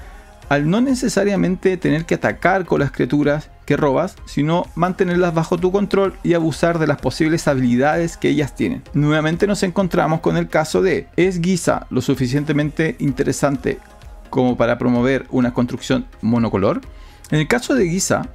al 0.48 0.68
no 0.68 0.80
necesariamente 0.80 1.76
tener 1.76 2.04
que 2.04 2.16
atacar 2.16 2.64
con 2.64 2.80
las 2.80 2.90
criaturas 2.90 3.50
que 3.64 3.76
robas, 3.76 4.16
sino 4.26 4.66
mantenerlas 4.74 5.34
bajo 5.34 5.56
tu 5.56 5.72
control 5.72 6.14
y 6.22 6.34
abusar 6.34 6.78
de 6.78 6.86
las 6.86 7.00
posibles 7.00 7.48
habilidades 7.48 8.16
que 8.16 8.28
ellas 8.28 8.54
tienen. 8.54 8.82
Nuevamente 8.92 9.46
nos 9.46 9.62
encontramos 9.62 10.20
con 10.20 10.36
el 10.36 10.48
caso 10.48 10.82
de, 10.82 11.08
¿es 11.16 11.40
Giza 11.40 11.86
lo 11.90 12.02
suficientemente 12.02 12.96
interesante 12.98 13.78
como 14.28 14.56
para 14.56 14.78
promover 14.78 15.26
una 15.30 15.54
construcción 15.54 16.06
monocolor? 16.20 16.82
En 17.30 17.38
el 17.38 17.48
caso 17.48 17.74
de 17.74 17.88
Giza, 17.88 18.28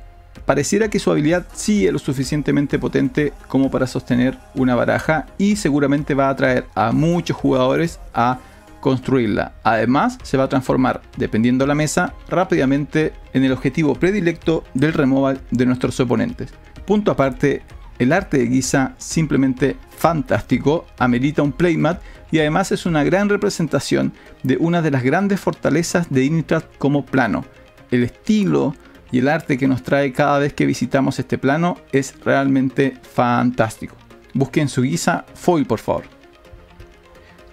pareciera 0.46 0.90
que 0.90 1.00
su 1.00 1.12
habilidad 1.12 1.46
sí 1.54 1.86
es 1.86 1.94
lo 1.94 2.00
suficientemente 2.00 2.80
potente 2.80 3.34
como 3.48 3.70
para 3.70 3.88
sostener 3.88 4.38
una 4.56 4.76
baraja 4.76 5.28
y 5.38 5.56
seguramente 5.56 6.14
va 6.16 6.28
a 6.28 6.32
atraer 6.32 6.66
a 6.76 6.92
muchos 6.92 7.38
jugadores 7.38 8.00
a 8.14 8.40
construirla. 8.80 9.54
Además, 9.64 10.18
se 10.24 10.38
va 10.38 10.46
a 10.46 10.50
transformar, 10.50 11.02
dependiendo 11.18 11.64
de 11.64 11.68
la 11.68 11.76
mesa, 11.76 12.14
rápidamente 12.30 13.14
en 13.34 13.44
el 13.44 13.52
objetivo 13.52 13.96
predilecto 13.96 14.64
del 14.74 14.94
removal 14.94 15.42
de 15.52 15.66
nuestros 15.66 16.00
oponentes. 16.00 16.54
Punto 16.86 17.12
aparte, 17.12 17.62
el 18.00 18.14
arte 18.14 18.38
de 18.38 18.48
Giza 18.48 18.94
simplemente 18.98 19.76
fantástico, 19.90 20.88
amerita 20.98 21.44
un 21.44 21.52
playmat 21.52 22.02
y 22.32 22.40
además 22.40 22.72
es 22.72 22.86
una 22.86 23.04
gran 23.04 23.28
representación 23.28 24.14
de 24.44 24.58
una 24.58 24.82
de 24.82 24.92
las 24.92 25.04
grandes 25.04 25.40
fortalezas 25.40 26.10
de 26.10 26.24
Innistrad 26.24 26.64
como 26.78 27.06
plano. 27.06 27.44
El 27.92 28.04
estilo 28.04 28.74
y 29.12 29.20
el 29.20 29.28
arte 29.28 29.58
que 29.58 29.68
nos 29.68 29.84
trae 29.84 30.12
cada 30.14 30.40
vez 30.40 30.54
que 30.54 30.66
visitamos 30.66 31.20
este 31.20 31.38
plano 31.38 31.78
es 31.92 32.16
realmente 32.24 32.98
fantástico. 33.02 33.96
Busquen 34.34 34.70
su 34.70 34.84
Giza 34.84 35.26
foil 35.34 35.66
por 35.66 35.80
favor. 35.80 36.04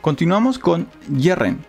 Continuamos 0.00 0.58
con 0.58 0.86
Yerren, 1.16 1.64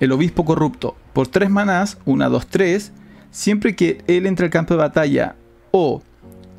el 0.00 0.12
obispo 0.12 0.44
corrupto. 0.44 0.96
Por 1.12 1.28
3 1.28 1.48
manás, 1.48 1.98
1, 2.04 2.28
2, 2.28 2.46
3, 2.48 2.92
siempre 3.30 3.74
que 3.74 4.02
él 4.06 4.26
entre 4.26 4.46
al 4.46 4.50
campo 4.50 4.74
de 4.74 4.80
batalla 4.80 5.36
o 5.70 6.02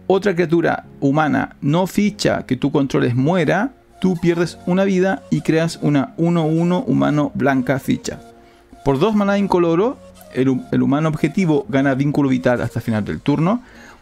otra 0.07 0.33
criatura 0.33 0.85
humana 0.99 1.57
no 1.61 1.87
ficha 1.87 2.45
que 2.45 2.55
tú 2.55 2.71
controles 2.71 3.15
muera, 3.15 3.73
tú 3.99 4.17
pierdes 4.17 4.57
una 4.65 4.83
vida 4.83 5.23
y 5.29 5.41
creas 5.41 5.79
una 5.81 6.15
1-1 6.17 6.83
humano 6.87 7.31
blanca 7.33 7.79
ficha. 7.79 8.21
Por 8.83 8.99
2 8.99 9.15
maná 9.15 9.37
incoloro, 9.37 9.97
el, 10.35 10.81
humano 10.81 11.09
objetivo 11.09 11.65
gana 11.69 11.95
vínculo 11.95 12.29
vital 12.29 12.61
hasta 12.61 12.79
el 12.79 12.83
final 12.85 13.05
del 13.05 13.21
turno. 13.21 13.61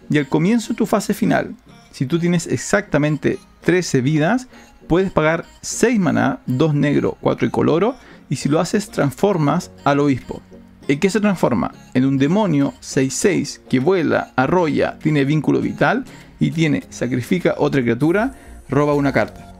Y 0.09 0.17
al 0.17 0.27
comienzo 0.27 0.73
de 0.73 0.77
tu 0.77 0.85
fase 0.85 1.13
final, 1.13 1.55
si 1.91 2.05
tú 2.05 2.19
tienes 2.19 2.47
exactamente 2.47 3.39
13 3.61 4.01
vidas, 4.01 4.47
puedes 4.87 5.11
pagar 5.11 5.45
6 5.61 5.99
maná, 5.99 6.39
2 6.47 6.73
negro, 6.75 7.17
4 7.21 7.49
coloro 7.51 7.95
y 8.29 8.35
si 8.35 8.49
lo 8.49 8.59
haces 8.59 8.89
transformas 8.89 9.71
al 9.83 9.99
obispo. 9.99 10.41
¿En 10.87 10.99
qué 10.99 11.09
se 11.09 11.21
transforma? 11.21 11.71
En 11.93 12.05
un 12.05 12.17
demonio 12.17 12.73
6-6 12.81 13.61
que 13.69 13.79
vuela, 13.79 14.33
arrolla, 14.35 14.99
tiene 14.99 15.23
vínculo 15.23 15.61
vital 15.61 16.03
y 16.39 16.51
tiene 16.51 16.83
sacrifica 16.89 17.55
otra 17.57 17.81
criatura, 17.81 18.33
roba 18.67 18.93
una 18.93 19.13
carta. 19.13 19.53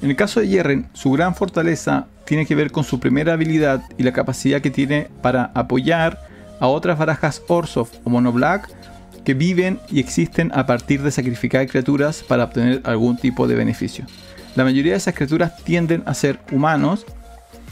En 0.00 0.10
el 0.10 0.16
caso 0.16 0.40
de 0.40 0.48
Yerren, 0.48 0.88
su 0.92 1.10
gran 1.10 1.34
fortaleza 1.34 2.06
tiene 2.30 2.46
que 2.46 2.54
ver 2.54 2.70
con 2.70 2.84
su 2.84 3.00
primera 3.00 3.32
habilidad 3.32 3.82
y 3.98 4.04
la 4.04 4.12
capacidad 4.12 4.60
que 4.60 4.70
tiene 4.70 5.08
para 5.20 5.50
apoyar 5.52 6.20
a 6.60 6.68
otras 6.68 6.96
barajas 6.96 7.42
Orsov 7.48 7.88
o 8.04 8.10
Mono 8.10 8.30
Black 8.30 8.70
que 9.24 9.34
viven 9.34 9.80
y 9.90 9.98
existen 9.98 10.52
a 10.54 10.64
partir 10.64 11.02
de 11.02 11.10
sacrificar 11.10 11.66
criaturas 11.66 12.22
para 12.22 12.44
obtener 12.44 12.82
algún 12.84 13.16
tipo 13.16 13.48
de 13.48 13.56
beneficio. 13.56 14.06
La 14.54 14.62
mayoría 14.62 14.92
de 14.92 14.98
esas 14.98 15.14
criaturas 15.14 15.56
tienden 15.64 16.04
a 16.06 16.14
ser 16.14 16.38
humanos. 16.52 17.04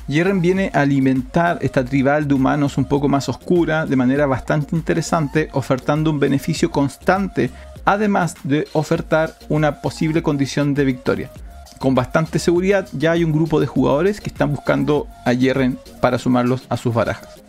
Yerren 0.09 0.41
viene 0.41 0.73
a 0.75 0.81
alimentar 0.81 1.61
esta 1.61 1.85
tribal 1.85 2.27
de 2.27 2.35
humanos 2.35 2.79
un 2.79 2.87
poco 2.87 3.09
más 3.09 3.29
oscura 3.29 3.87
de 3.87 3.95
manera 3.95 4.27
bastante 4.27 4.75
interesante, 4.75 5.51
ofertando 5.53 6.11
un 6.11 6.19
beneficio 6.19 6.73
constante, 6.73 7.51
además 7.85 8.35
de 8.43 8.67
ofertar 8.73 9.35
una 9.49 9.81
posible 9.83 10.21
condición 10.25 10.75
de 10.75 10.85
victoria. 10.85 11.31
Con 11.79 11.95
bastante 11.95 12.39
seguridad 12.39 12.89
ya 12.93 13.13
hay 13.13 13.25
un 13.25 13.33
grupo 13.33 13.61
de 13.61 13.67
jugadores 13.67 14.21
que 14.21 14.29
están 14.29 14.51
buscando 14.51 15.07
a 15.25 15.33
Yerren 15.33 15.79
para 16.01 16.19
sumarlos 16.19 16.63
a 16.69 16.77
sus 16.77 16.95
barajas. 16.95 17.41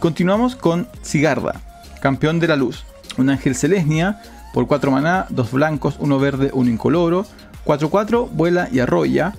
continuamos 0.00 0.54
con 0.54 0.86
Sigarda, 1.02 1.60
campeón 2.00 2.38
de 2.38 2.46
la 2.48 2.56
luz, 2.56 2.84
un 3.18 3.28
ángel 3.28 3.56
celestia 3.56 4.20
por 4.54 4.66
4 4.66 4.90
maná, 4.90 5.26
2 5.30 5.52
blancos, 5.52 5.96
1 5.98 6.18
verde, 6.18 6.50
1 6.52 6.70
incoloro. 6.70 7.26
4-4, 7.66 8.30
vuela 8.30 8.68
y 8.72 8.78
arrolla. 8.78 9.34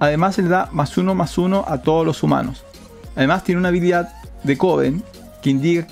Además 0.00 0.38
le 0.38 0.48
da 0.48 0.68
más 0.72 0.96
1 0.96 1.14
más 1.14 1.38
1 1.38 1.64
a 1.68 1.82
todos 1.82 2.04
los 2.04 2.22
humanos. 2.22 2.64
Además 3.14 3.44
tiene 3.44 3.60
una 3.60 3.68
habilidad 3.68 4.12
de 4.42 4.58
Coven 4.58 5.04
que 5.42 5.50
indica, 5.50 5.86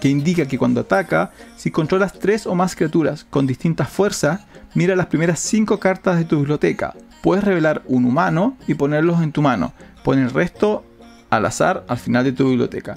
que 0.00 0.08
indica 0.08 0.46
que 0.46 0.58
cuando 0.58 0.80
ataca, 0.80 1.30
si 1.56 1.70
controlas 1.70 2.12
3 2.12 2.46
o 2.46 2.54
más 2.54 2.76
criaturas 2.76 3.26
con 3.28 3.46
distintas 3.46 3.88
fuerzas, 3.88 4.46
mira 4.74 4.96
las 4.96 5.06
primeras 5.06 5.40
5 5.40 5.78
cartas 5.78 6.18
de 6.18 6.24
tu 6.24 6.38
biblioteca. 6.38 6.94
Puedes 7.22 7.44
revelar 7.44 7.82
un 7.86 8.04
humano 8.04 8.56
y 8.66 8.74
ponerlos 8.74 9.22
en 9.22 9.32
tu 9.32 9.42
mano. 9.42 9.72
Pon 10.04 10.18
el 10.18 10.30
resto 10.30 10.84
al 11.30 11.46
azar 11.46 11.84
al 11.88 11.98
final 11.98 12.24
de 12.24 12.32
tu 12.32 12.48
biblioteca. 12.48 12.96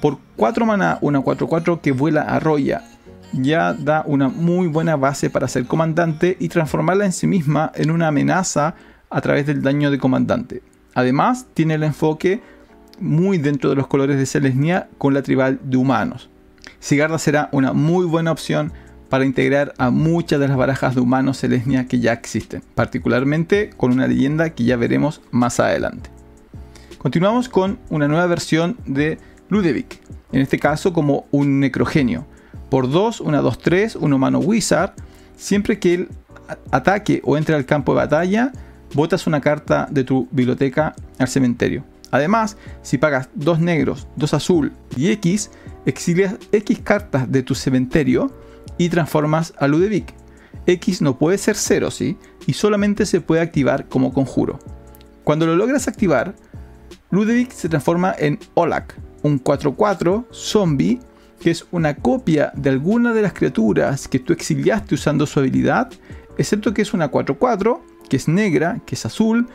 Por 0.00 0.18
4 0.36 0.66
maná, 0.66 0.98
una 1.00 1.20
4-4 1.20 1.80
que 1.80 1.92
vuela 1.92 2.22
arrolla 2.22 2.82
ya 3.32 3.74
da 3.74 4.02
una 4.06 4.28
muy 4.28 4.68
buena 4.68 4.96
base 4.96 5.30
para 5.30 5.48
ser 5.48 5.66
comandante 5.66 6.36
y 6.40 6.48
transformarla 6.48 7.04
en 7.04 7.12
sí 7.12 7.26
misma 7.26 7.72
en 7.74 7.90
una 7.90 8.08
amenaza 8.08 8.74
a 9.10 9.20
través 9.20 9.46
del 9.46 9.62
daño 9.62 9.90
de 9.90 9.98
comandante. 9.98 10.62
Además, 10.94 11.46
tiene 11.54 11.74
el 11.74 11.82
enfoque 11.82 12.40
muy 13.00 13.38
dentro 13.38 13.70
de 13.70 13.76
los 13.76 13.86
colores 13.86 14.16
de 14.16 14.26
Selesnia 14.26 14.88
con 14.98 15.14
la 15.14 15.22
tribal 15.22 15.60
de 15.62 15.76
humanos. 15.76 16.30
Sigarda 16.80 17.18
será 17.18 17.48
una 17.52 17.72
muy 17.72 18.06
buena 18.06 18.32
opción 18.32 18.72
para 19.08 19.24
integrar 19.24 19.74
a 19.78 19.90
muchas 19.90 20.38
de 20.38 20.48
las 20.48 20.56
barajas 20.56 20.94
de 20.94 21.00
humanos 21.00 21.38
Selesnia 21.38 21.86
que 21.86 21.98
ya 21.98 22.12
existen, 22.12 22.62
particularmente 22.74 23.70
con 23.76 23.92
una 23.92 24.06
leyenda 24.06 24.50
que 24.50 24.64
ya 24.64 24.76
veremos 24.76 25.22
más 25.30 25.60
adelante. 25.60 26.10
Continuamos 26.98 27.48
con 27.48 27.78
una 27.90 28.08
nueva 28.08 28.26
versión 28.26 28.76
de 28.86 29.18
Ludevic, 29.48 30.00
en 30.32 30.40
este 30.40 30.58
caso 30.58 30.92
como 30.92 31.26
un 31.30 31.60
necrogenio 31.60 32.26
por 32.68 32.90
2, 32.90 33.20
una 33.20 33.40
2-3, 33.40 33.96
un 33.96 34.12
humano 34.12 34.40
wizard. 34.40 34.92
Siempre 35.36 35.78
que 35.78 35.94
él 35.94 36.08
ataque 36.70 37.20
o 37.24 37.36
entre 37.36 37.54
al 37.54 37.64
campo 37.64 37.92
de 37.92 37.96
batalla, 37.96 38.52
botas 38.94 39.26
una 39.26 39.40
carta 39.40 39.86
de 39.90 40.04
tu 40.04 40.28
biblioteca 40.30 40.94
al 41.18 41.28
cementerio. 41.28 41.84
Además, 42.10 42.56
si 42.82 42.98
pagas 42.98 43.28
2 43.34 43.60
negros, 43.60 44.08
2 44.16 44.34
azul 44.34 44.72
y 44.96 45.10
X, 45.10 45.50
exilias 45.86 46.36
X 46.52 46.80
cartas 46.82 47.30
de 47.30 47.42
tu 47.42 47.54
cementerio 47.54 48.30
y 48.78 48.88
transformas 48.88 49.54
a 49.58 49.68
Ludevic. 49.68 50.14
X 50.66 51.02
no 51.02 51.18
puede 51.18 51.38
ser 51.38 51.56
0, 51.56 51.90
¿sí? 51.90 52.16
Y 52.46 52.52
solamente 52.52 53.06
se 53.06 53.20
puede 53.20 53.42
activar 53.42 53.88
como 53.88 54.12
conjuro. 54.12 54.58
Cuando 55.24 55.46
lo 55.46 55.56
logras 55.56 55.88
activar, 55.88 56.34
Ludevic 57.10 57.52
se 57.52 57.68
transforma 57.68 58.14
en 58.18 58.38
Olak, 58.54 58.94
un 59.22 59.42
4-4 59.42 60.26
zombie 60.32 61.00
que 61.40 61.50
es 61.50 61.66
una 61.70 61.94
copia 61.94 62.52
de 62.54 62.70
alguna 62.70 63.12
de 63.12 63.22
las 63.22 63.32
criaturas 63.32 64.08
que 64.08 64.18
tú 64.18 64.32
exiliaste 64.32 64.94
usando 64.94 65.26
su 65.26 65.38
habilidad, 65.38 65.90
excepto 66.36 66.74
que 66.74 66.82
es 66.82 66.92
una 66.92 67.10
4-4, 67.10 67.80
que 68.08 68.16
es 68.16 68.28
negra, 68.28 68.80
que 68.84 68.94
es 68.94 69.06
azul, 69.06 69.48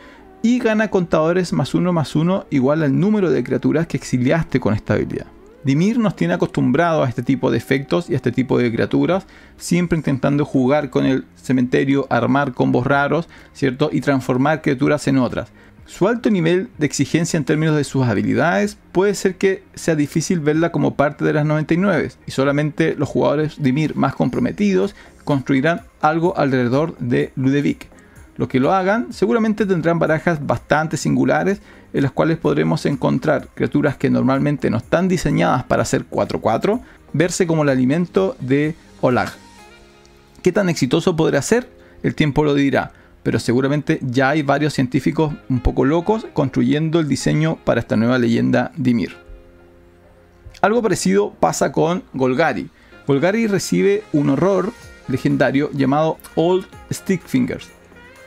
y 0.44 0.58
gana 0.58 0.90
contadores 0.90 1.54
más 1.54 1.72
uno 1.72 1.94
más 1.94 2.14
uno 2.14 2.44
igual 2.50 2.82
al 2.82 3.00
número 3.00 3.30
de 3.30 3.42
criaturas 3.42 3.86
que 3.86 3.96
exiliaste 3.96 4.60
con 4.60 4.74
esta 4.74 4.92
habilidad. 4.92 5.24
Dimir 5.64 5.98
nos 5.98 6.16
tiene 6.16 6.34
acostumbrados 6.34 7.06
a 7.06 7.08
este 7.08 7.22
tipo 7.22 7.50
de 7.50 7.56
efectos 7.56 8.10
y 8.10 8.12
a 8.12 8.16
este 8.16 8.30
tipo 8.30 8.58
de 8.58 8.70
criaturas, 8.70 9.24
siempre 9.56 9.96
intentando 9.96 10.44
jugar 10.44 10.90
con 10.90 11.06
el 11.06 11.24
cementerio, 11.34 12.06
armar 12.10 12.52
combos 12.52 12.86
raros, 12.86 13.26
¿cierto? 13.54 13.88
Y 13.90 14.02
transformar 14.02 14.60
criaturas 14.60 15.08
en 15.08 15.16
otras. 15.16 15.48
Su 15.86 16.08
alto 16.08 16.28
nivel 16.28 16.68
de 16.76 16.84
exigencia 16.84 17.38
en 17.38 17.44
términos 17.44 17.74
de 17.74 17.84
sus 17.84 18.04
habilidades 18.04 18.76
puede 18.92 19.14
ser 19.14 19.36
que 19.36 19.62
sea 19.72 19.96
difícil 19.96 20.40
verla 20.40 20.72
como 20.72 20.94
parte 20.94 21.24
de 21.24 21.32
las 21.32 21.46
99 21.46 22.10
y 22.26 22.30
solamente 22.32 22.96
los 22.98 23.08
jugadores 23.08 23.62
de 23.62 23.72
Mir 23.72 23.96
más 23.96 24.14
comprometidos 24.14 24.94
construirán 25.24 25.80
algo 26.02 26.36
alrededor 26.36 26.98
de 26.98 27.32
Ludevic. 27.34 27.93
Los 28.36 28.48
que 28.48 28.60
lo 28.60 28.72
hagan 28.72 29.12
seguramente 29.12 29.66
tendrán 29.66 29.98
barajas 29.98 30.44
bastante 30.44 30.96
singulares 30.96 31.60
en 31.92 32.02
las 32.02 32.12
cuales 32.12 32.38
podremos 32.38 32.84
encontrar 32.86 33.48
criaturas 33.54 33.96
que 33.96 34.10
normalmente 34.10 34.70
no 34.70 34.78
están 34.78 35.08
diseñadas 35.08 35.64
para 35.64 35.84
ser 35.84 36.08
4-4, 36.10 36.80
verse 37.12 37.46
como 37.46 37.62
el 37.62 37.68
alimento 37.68 38.36
de 38.40 38.74
Olag. 39.00 39.32
¿Qué 40.42 40.52
tan 40.52 40.68
exitoso 40.68 41.14
podrá 41.14 41.40
ser? 41.42 41.68
El 42.02 42.14
tiempo 42.14 42.44
lo 42.44 42.54
dirá 42.54 42.92
pero 43.24 43.40
seguramente 43.40 43.98
ya 44.02 44.28
hay 44.28 44.42
varios 44.42 44.74
científicos 44.74 45.34
un 45.48 45.60
poco 45.60 45.84
locos 45.84 46.26
construyendo 46.34 47.00
el 47.00 47.08
diseño 47.08 47.56
para 47.64 47.80
esta 47.80 47.96
nueva 47.96 48.18
leyenda 48.18 48.70
Dimir. 48.76 49.16
Algo 50.60 50.82
parecido 50.82 51.32
pasa 51.40 51.72
con 51.72 52.04
Golgari. 52.12 52.70
Golgari 53.06 53.46
recibe 53.46 54.04
un 54.12 54.30
horror 54.30 54.72
legendario 55.08 55.70
llamado 55.72 56.18
Old 56.36 56.66
Stick 56.92 57.26
Fingers, 57.26 57.70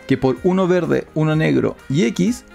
que 0.08 0.18
por 0.18 0.38
uno 0.44 0.68
verde, 0.68 1.08
uno 1.14 1.36
negro 1.36 1.76
y 1.90 2.06
X 2.06 2.46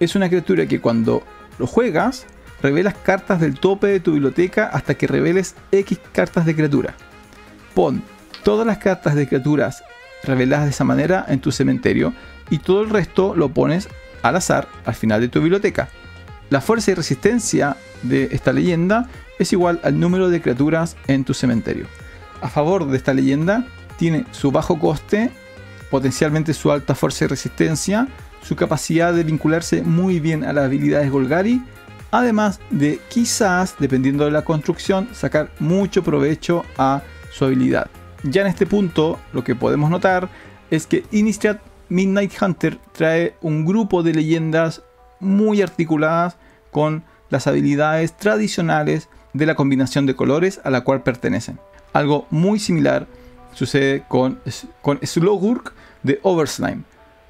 es 0.00 0.14
una 0.14 0.28
criatura 0.28 0.66
que 0.66 0.80
cuando 0.80 1.22
lo 1.58 1.66
juegas 1.66 2.26
revelas 2.62 2.94
cartas 2.94 3.40
del 3.40 3.58
tope 3.58 3.88
de 3.88 4.00
tu 4.00 4.12
biblioteca 4.12 4.66
hasta 4.66 4.94
que 4.94 5.06
reveles 5.06 5.54
X 5.70 5.98
cartas 6.12 6.46
de 6.46 6.54
criatura. 6.54 6.94
Pon 7.74 8.02
todas 8.42 8.66
las 8.66 8.78
cartas 8.78 9.14
de 9.14 9.26
criaturas 9.26 9.82
reveladas 10.22 10.64
de 10.64 10.70
esa 10.70 10.84
manera 10.84 11.24
en 11.28 11.40
tu 11.40 11.52
cementerio 11.52 12.14
y 12.50 12.58
todo 12.58 12.82
el 12.82 12.90
resto 12.90 13.34
lo 13.34 13.50
pones 13.50 13.88
al 14.22 14.36
azar 14.36 14.68
al 14.86 14.94
final 14.94 15.20
de 15.20 15.28
tu 15.28 15.40
biblioteca. 15.40 15.88
La 16.50 16.60
fuerza 16.60 16.92
y 16.92 16.94
resistencia 16.94 17.76
de 18.02 18.28
esta 18.32 18.52
leyenda 18.52 19.08
es 19.38 19.52
igual 19.52 19.80
al 19.82 19.98
número 19.98 20.28
de 20.28 20.40
criaturas 20.40 20.96
en 21.06 21.24
tu 21.24 21.34
cementerio. 21.34 21.86
A 22.40 22.48
favor 22.48 22.86
de 22.86 22.96
esta 22.96 23.14
leyenda 23.14 23.66
tiene 23.98 24.24
su 24.30 24.52
bajo 24.52 24.78
coste, 24.78 25.30
potencialmente 25.94 26.54
su 26.54 26.72
alta 26.72 26.96
fuerza 26.96 27.24
y 27.24 27.28
resistencia, 27.28 28.08
su 28.42 28.56
capacidad 28.56 29.14
de 29.14 29.22
vincularse 29.22 29.82
muy 29.82 30.18
bien 30.18 30.42
a 30.42 30.52
las 30.52 30.64
habilidades 30.64 31.08
Golgari, 31.08 31.62
además 32.10 32.58
de 32.70 32.98
quizás, 33.08 33.76
dependiendo 33.78 34.24
de 34.24 34.32
la 34.32 34.42
construcción, 34.42 35.08
sacar 35.12 35.52
mucho 35.60 36.02
provecho 36.02 36.64
a 36.78 37.02
su 37.32 37.44
habilidad. 37.44 37.86
Ya 38.24 38.40
en 38.40 38.48
este 38.48 38.66
punto, 38.66 39.20
lo 39.32 39.44
que 39.44 39.54
podemos 39.54 39.88
notar 39.88 40.28
es 40.68 40.88
que 40.88 41.04
Innistrad 41.12 41.58
Midnight 41.88 42.32
Hunter 42.42 42.76
trae 42.90 43.36
un 43.40 43.64
grupo 43.64 44.02
de 44.02 44.14
leyendas 44.14 44.82
muy 45.20 45.62
articuladas 45.62 46.38
con 46.72 47.04
las 47.30 47.46
habilidades 47.46 48.16
tradicionales 48.16 49.08
de 49.32 49.46
la 49.46 49.54
combinación 49.54 50.06
de 50.06 50.16
colores 50.16 50.60
a 50.64 50.70
la 50.70 50.80
cual 50.80 51.04
pertenecen. 51.04 51.60
Algo 51.92 52.26
muy 52.30 52.58
similar 52.58 53.06
sucede 53.52 54.02
con, 54.08 54.40
con 54.82 54.98
Slogurk 55.00 55.72
de 56.04 56.20
Overslime. 56.22 56.82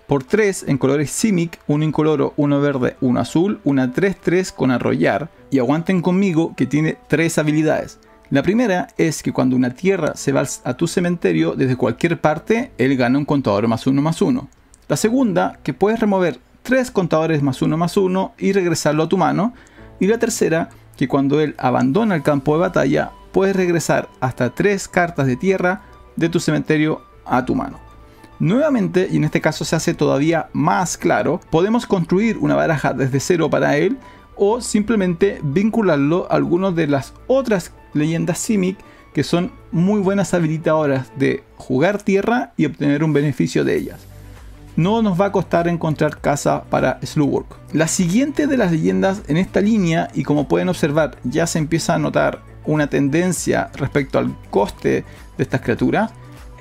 Por 0.07 0.23
3 0.23 0.67
en 0.69 0.77
colores 0.77 1.11
Simic, 1.11 1.59
uno 1.67 1.83
incoloro, 1.83 2.35
uno 2.37 2.61
verde, 2.61 2.97
uno 3.01 3.21
azul, 3.21 3.61
una 3.65 3.95
3-3 3.95 4.53
con 4.53 4.71
arrollar. 4.71 5.31
Y 5.51 5.59
aguanten 5.61 6.03
conmigo 6.03 6.55
que 6.57 6.67
tiene 6.67 6.99
tres 7.09 7.39
habilidades. 7.39 8.01
La 8.29 8.43
primera 8.43 8.89
es 8.99 9.23
que 9.23 9.33
cuando 9.33 9.57
una 9.57 9.71
tierra 9.71 10.15
se 10.15 10.33
va 10.33 10.43
a 10.65 10.75
tu 10.75 10.87
cementerio 10.87 11.55
desde 11.55 11.77
cualquier 11.77 12.21
parte, 12.21 12.73
él 12.77 12.97
gana 12.97 13.19
un 13.19 13.25
contador 13.25 13.67
más 13.69 13.87
uno 13.87 14.03
más 14.03 14.21
uno. 14.21 14.49
La 14.89 14.97
segunda, 14.97 15.59
que 15.63 15.73
puedes 15.73 16.01
remover 16.01 16.39
tres 16.63 16.91
contadores 16.91 17.43
más 17.43 17.63
uno 17.63 17.77
más 17.77 17.97
uno 17.97 18.35
y 18.37 18.53
regresarlo 18.53 19.05
a 19.05 19.09
tu 19.09 19.17
mano. 19.17 19.55
Y 20.01 20.07
la 20.07 20.19
tercera, 20.19 20.69
que 20.97 21.09
cuando 21.09 21.41
él 21.41 21.55
abandona 21.57 22.15
el 22.15 22.23
campo 22.23 22.55
de 22.55 22.61
batalla, 22.61 23.13
puedes 23.33 23.55
regresar 23.55 24.09
hasta 24.21 24.51
tres 24.55 24.89
cartas 24.89 25.27
de 25.27 25.37
tierra 25.37 25.83
de 26.17 26.29
tu 26.29 26.41
cementerio 26.41 27.03
a 27.25 27.45
tu 27.45 27.55
mano. 27.55 27.84
Nuevamente, 28.39 29.09
y 29.11 29.17
en 29.17 29.25
este 29.25 29.41
caso 29.41 29.65
se 29.65 29.77
hace 29.77 29.95
todavía 29.95 30.49
más 30.53 30.97
claro, 30.97 31.41
podemos 31.51 31.87
construir 31.87 32.39
una 32.39 32.55
baraja 32.55 32.93
desde 32.93 33.21
cero 33.21 33.49
para 33.49 33.77
él 33.77 33.97
o 34.37 34.61
simplemente 34.61 35.41
vincularlo 35.43 36.27
a 36.31 36.35
algunas 36.35 36.75
de 36.75 36.89
las 36.89 37.15
otras 37.27 37.73
leyendas 37.93 38.39
Simic 38.39 38.79
que 39.15 39.23
son 39.23 39.53
muy 39.71 40.01
buenas 40.01 40.35
habilitadoras 40.35 41.13
de 41.17 41.45
jugar 41.57 42.03
tierra 42.03 42.53
y 42.57 42.67
obtener 42.67 43.05
un 43.05 43.13
beneficio 43.13 43.65
de 43.65 43.77
ellas. 43.77 44.01
No 44.77 45.03
nos 45.03 45.19
va 45.19 45.27
a 45.27 45.33
costar 45.33 45.69
encontrar 45.69 46.21
casa 46.21 46.65
para 46.65 46.99
Slugwork. 47.01 47.47
La 47.73 47.87
siguiente 47.87 48.49
de 48.49 48.57
las 48.57 48.73
leyendas 48.73 49.23
en 49.29 49.37
esta 49.37 49.61
línea, 49.61 50.09
y 50.15 50.25
como 50.25 50.49
pueden 50.49 50.69
observar, 50.69 51.17
ya 51.23 51.47
se 51.47 51.61
empieza 51.61 51.95
a 51.95 51.99
notar 52.01 52.43
una 52.65 52.89
tendencia 52.89 53.71
respecto 53.75 54.19
al 54.19 54.37
coste 54.51 55.05
de 55.37 55.45
estas 55.45 55.61
criaturas, 55.61 56.11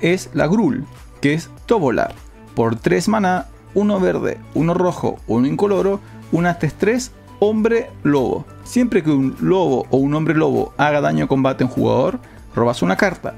es 0.00 0.30
la 0.32 0.46
Grul, 0.46 0.84
que 1.24 1.32
es 1.32 1.48
Tobolar. 1.64 2.14
Por 2.54 2.76
3 2.76 3.08
mana, 3.08 3.46
1 3.72 3.98
verde, 3.98 4.36
1 4.52 4.74
rojo, 4.74 5.16
1 5.26 5.46
incoloro, 5.46 5.98
una 6.32 6.58
3-3 6.58 7.12
hombre 7.38 7.90
lobo. 8.02 8.44
Siempre 8.62 9.02
que 9.02 9.10
un 9.10 9.34
lobo 9.40 9.86
o 9.88 9.96
un 9.96 10.12
hombre 10.12 10.34
lobo 10.34 10.74
haga 10.76 11.00
daño 11.00 11.24
a 11.24 11.28
combate 11.28 11.64
en 11.64 11.70
jugador, 11.70 12.20
robas 12.54 12.82
una 12.82 12.98
carta. 12.98 13.32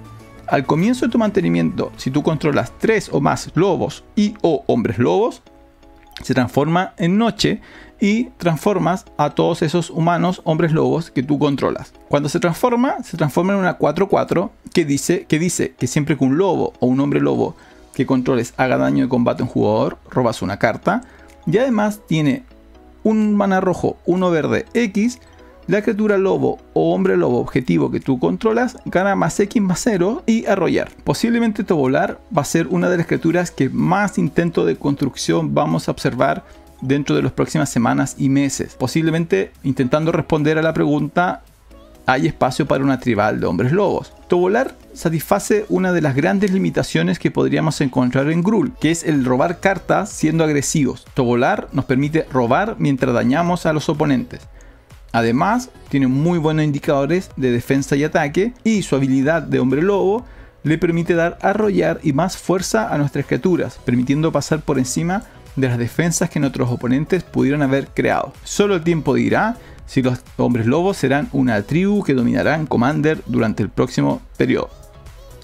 Al 0.49 0.67
comienzo 0.67 1.07
de 1.07 1.13
tu 1.13 1.19
mantenimiento, 1.19 1.93
si 1.97 2.11
tú 2.11 2.25
controlas 2.25 2.73
3 2.77 3.11
o 3.13 3.21
más 3.21 3.53
lobos 3.55 4.03
y 4.17 4.35
o 4.43 4.65
hombres 4.67 4.99
lobos, 4.99 5.45
se 6.25 6.35
transforma 6.35 6.93
en 6.97 7.19
noche 7.19 7.61
y 8.01 8.31
transformas 8.31 9.05
a 9.17 9.31
todos 9.31 9.63
esos 9.63 9.91
humanos 9.91 10.41
hombres 10.43 10.73
lobos 10.73 11.13
que 11.13 11.23
tú 11.23 11.39
controlas. 11.39 11.93
Cuando 12.09 12.29
se 12.29 12.41
transforma, 12.41 13.05
se 13.05 13.17
transforma 13.17 13.53
en 13.53 13.61
una 13.61 13.79
4-4 13.79 14.51
que 14.75 14.85
dice, 14.85 15.25
que 15.27 15.39
dice 15.39 15.75
que 15.79 15.87
siempre 15.87 16.19
que 16.19 16.25
un 16.25 16.37
lobo 16.37 16.73
o 16.81 16.87
un 16.87 16.99
hombre 16.99 17.21
lobo 17.21 17.55
que 17.97 18.05
controles 18.05 18.53
haga 18.59 18.77
daño 18.77 19.05
de 19.05 19.09
combate 19.09 19.43
en 19.43 19.49
jugador, 19.49 19.97
robas 20.11 20.43
una 20.43 20.59
carta. 20.59 21.01
Y 21.47 21.57
además 21.57 22.03
tiene 22.07 22.43
un 23.05 23.35
mana 23.35 23.59
rojo, 23.59 23.97
uno 24.05 24.31
verde 24.31 24.67
X, 24.75 25.19
la 25.67 25.81
criatura 25.81 26.19
lobo 26.19 26.59
o 26.75 26.93
hombre 26.93 27.17
lobo 27.17 27.41
objetivo 27.41 27.91
que 27.91 27.99
tú 27.99 28.19
controlas 28.19 28.77
gana 28.85 29.17
más 29.17 29.41
X 29.41 29.63
más 29.63 29.81
0 29.83 30.25
y 30.27 30.45
arrollar. 30.45 30.91
Posiblemente 31.05 31.65
Tobolar 31.65 32.21
va 32.37 32.43
a 32.43 32.45
ser 32.45 32.67
una 32.67 32.91
de 32.91 32.99
las 32.99 33.07
criaturas 33.07 33.51
que 33.51 33.71
más 33.71 34.19
intento 34.19 34.67
de 34.67 34.77
construcción 34.77 35.55
vamos 35.55 35.89
a 35.89 35.93
observar 35.93 36.45
dentro 36.83 37.17
de 37.17 37.23
las 37.23 37.33
próximas 37.33 37.71
semanas 37.71 38.17
y 38.19 38.29
meses. 38.29 38.75
Posiblemente 38.75 39.53
intentando 39.63 40.13
responder 40.13 40.59
a 40.59 40.63
la 40.63 40.75
pregunta 40.75 41.45
hay 42.07 42.29
espacio 42.29 42.67
para 42.67 42.85
una 42.85 43.01
tribal 43.01 43.41
de 43.41 43.47
hombres 43.47 43.73
lobos. 43.73 44.13
Tobolar 44.29 44.77
satisface 44.95 45.67
una 45.69 45.93
de 45.93 46.01
las 46.01 46.15
grandes 46.15 46.53
limitaciones 46.53 47.19
que 47.19 47.33
podríamos 47.33 47.81
encontrar 47.81 48.31
en 48.31 48.43
Grul, 48.43 48.73
que 48.81 48.93
es 48.93 49.05
el 49.05 49.25
robar 49.25 49.59
cartas 49.59 50.11
siendo 50.11 50.45
agresivos. 50.45 51.05
Tobolar 51.15 51.69
nos 51.73 51.85
permite 51.85 52.27
robar 52.33 52.77
mientras 52.79 53.13
dañamos 53.13 53.67
a 53.67 53.73
los 53.73 53.89
oponentes. 53.89 54.41
Además, 55.13 55.71
tiene 55.89 56.07
muy 56.07 56.39
buenos 56.39 56.65
indicadores 56.65 57.31
de 57.37 57.51
defensa 57.51 57.97
y 57.97 58.05
ataque 58.05 58.55
y 58.65 58.83
su 58.83 58.95
habilidad 58.95 59.43
de 59.43 59.59
hombre 59.59 59.83
lobo 59.83 60.25
le 60.63 60.79
permite 60.79 61.15
dar 61.15 61.39
arrollar 61.43 62.01
y 62.03 62.13
más 62.13 62.37
fuerza 62.37 62.93
a 62.93 62.99
nuestras 62.99 63.27
criaturas, 63.27 63.79
permitiendo 63.85 64.33
pasar 64.33 64.61
por 64.61 64.79
encima 64.79 65.23
de 65.57 65.69
las 65.69 65.79
defensas 65.79 66.29
que 66.29 66.41
nuestros 66.41 66.71
oponentes 66.71 67.23
pudieron 67.23 67.63
haber 67.63 67.89
creado. 67.89 68.33
Solo 68.45 68.77
el 68.77 68.83
tiempo 68.83 69.15
dirá 69.15 69.57
si 69.87 70.03
los 70.03 70.21
hombres 70.37 70.67
lobos 70.67 70.97
serán 70.97 71.29
una 71.33 71.63
tribu 71.63 72.03
que 72.03 72.15
dominarán 72.15 72.67
Commander 72.67 73.23
durante 73.27 73.63
el 73.63 73.71
próximo 73.71 74.21
periodo. 74.37 74.71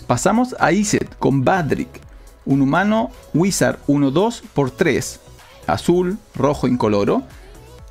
Pasamos 0.06 0.54
a 0.58 0.72
Iset 0.72 1.16
con 1.18 1.44
Badrick, 1.44 2.00
un 2.44 2.60
humano 2.60 3.10
Wizard 3.34 3.78
1-2 3.86 4.42
por 4.52 4.70
3, 4.70 5.20
azul, 5.66 6.18
rojo 6.34 6.66
incoloro, 6.66 7.22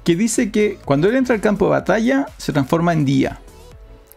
que 0.03 0.15
dice 0.15 0.51
que 0.51 0.77
cuando 0.83 1.07
él 1.07 1.15
entra 1.15 1.35
al 1.35 1.41
campo 1.41 1.65
de 1.65 1.71
batalla 1.71 2.27
se 2.37 2.51
transforma 2.51 2.93
en 2.93 3.05
día. 3.05 3.39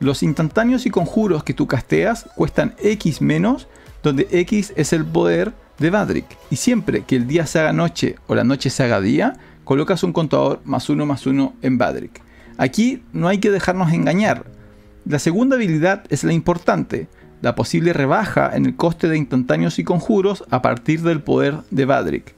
Los 0.01 0.23
instantáneos 0.23 0.87
y 0.87 0.91
conjuros 0.91 1.45
que 1.45 1.55
tú 1.55 1.67
casteas 1.67 2.27
cuestan 2.35 2.75
X 2.83 3.21
menos, 3.21 3.69
donde 4.03 4.27
X 4.31 4.73
es 4.77 4.93
el 4.93 5.05
poder 5.05 5.53
de 5.79 5.91
Badrick. 5.91 6.27
Y 6.51 6.57
siempre 6.57 7.05
que 7.05 7.17
el 7.17 7.27
día 7.27 7.47
se 7.47 7.61
haga 7.61 7.73
noche 7.73 8.17
o 8.27 8.35
la 8.35 8.45
noche 8.45 8.71
se 8.71 8.83
haga 8.83 9.01
día, 9.01 9.37
colocas 9.65 10.03
un 10.03 10.13
contador 10.13 10.61
más 10.65 10.89
uno 10.89 11.07
más 11.07 11.27
uno 11.27 11.55
en 11.63 11.79
Badrick. 11.79 12.24
Aquí 12.57 13.03
no 13.13 13.29
hay 13.29 13.39
que 13.39 13.51
dejarnos 13.51 13.93
engañar. 13.93 14.45
La 15.07 15.19
segunda 15.19 15.57
habilidad 15.57 16.05
es 16.09 16.25
la 16.25 16.33
importante, 16.33 17.09
la 17.43 17.55
posible 17.55 17.93
rebaja 17.93 18.55
en 18.55 18.65
el 18.65 18.77
coste 18.77 19.09
de 19.09 19.19
instantáneos 19.19 19.79
y 19.79 19.85
conjuros 19.85 20.45
a 20.51 20.63
partir 20.63 21.03
del 21.03 21.21
poder 21.21 21.57
de 21.71 21.85
Badrick. 21.85 22.35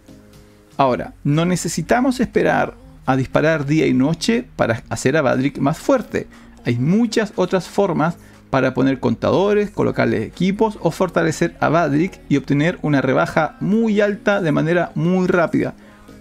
Ahora, 0.76 1.14
no 1.22 1.44
necesitamos 1.44 2.18
esperar 2.20 2.74
a 3.06 3.16
disparar 3.16 3.66
día 3.66 3.86
y 3.86 3.94
noche 3.94 4.44
para 4.56 4.82
hacer 4.88 5.16
a 5.16 5.22
Badrick 5.22 5.58
más 5.58 5.78
fuerte. 5.78 6.26
Hay 6.64 6.76
muchas 6.76 7.32
otras 7.36 7.68
formas 7.68 8.16
para 8.50 8.74
poner 8.74 9.00
contadores, 9.00 9.70
colocarle 9.70 10.24
equipos 10.24 10.78
o 10.80 10.90
fortalecer 10.90 11.56
a 11.60 11.68
Badrick 11.68 12.20
y 12.28 12.36
obtener 12.36 12.78
una 12.82 13.00
rebaja 13.00 13.56
muy 13.60 14.00
alta 14.00 14.40
de 14.40 14.52
manera 14.52 14.90
muy 14.94 15.26
rápida. 15.26 15.74